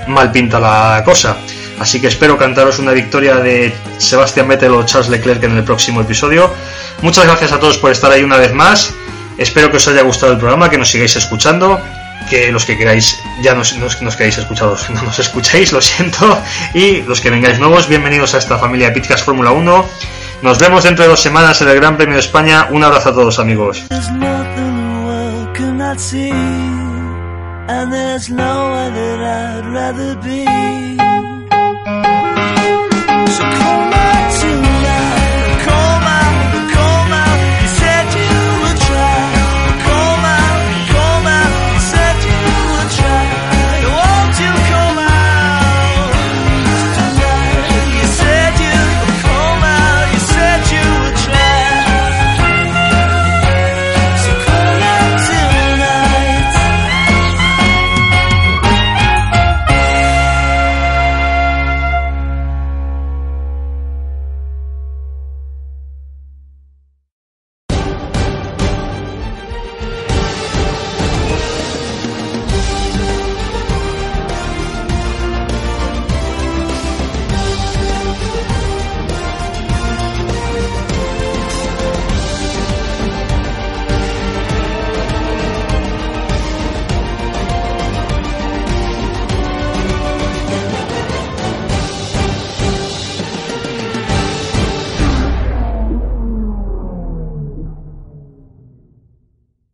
[0.07, 1.37] mal pinta la cosa.
[1.81, 6.01] Así que espero cantaros una victoria de Sebastián Vettel o Charles Leclerc en el próximo
[6.01, 6.53] episodio.
[7.03, 8.95] Muchas gracias a todos por estar ahí una vez más.
[9.39, 11.81] Espero que os haya gustado el programa, que nos sigáis escuchando,
[12.31, 16.39] que los que queráis ya nos, nos, nos queráis escuchados, no nos escuchéis, lo siento.
[16.75, 19.85] Y los que vengáis nuevos, bienvenidos a esta familia de Pitcast Fórmula 1.
[20.43, 22.69] Nos vemos dentro de dos semanas en el Gran Premio de España.
[22.71, 23.85] Un abrazo a todos amigos.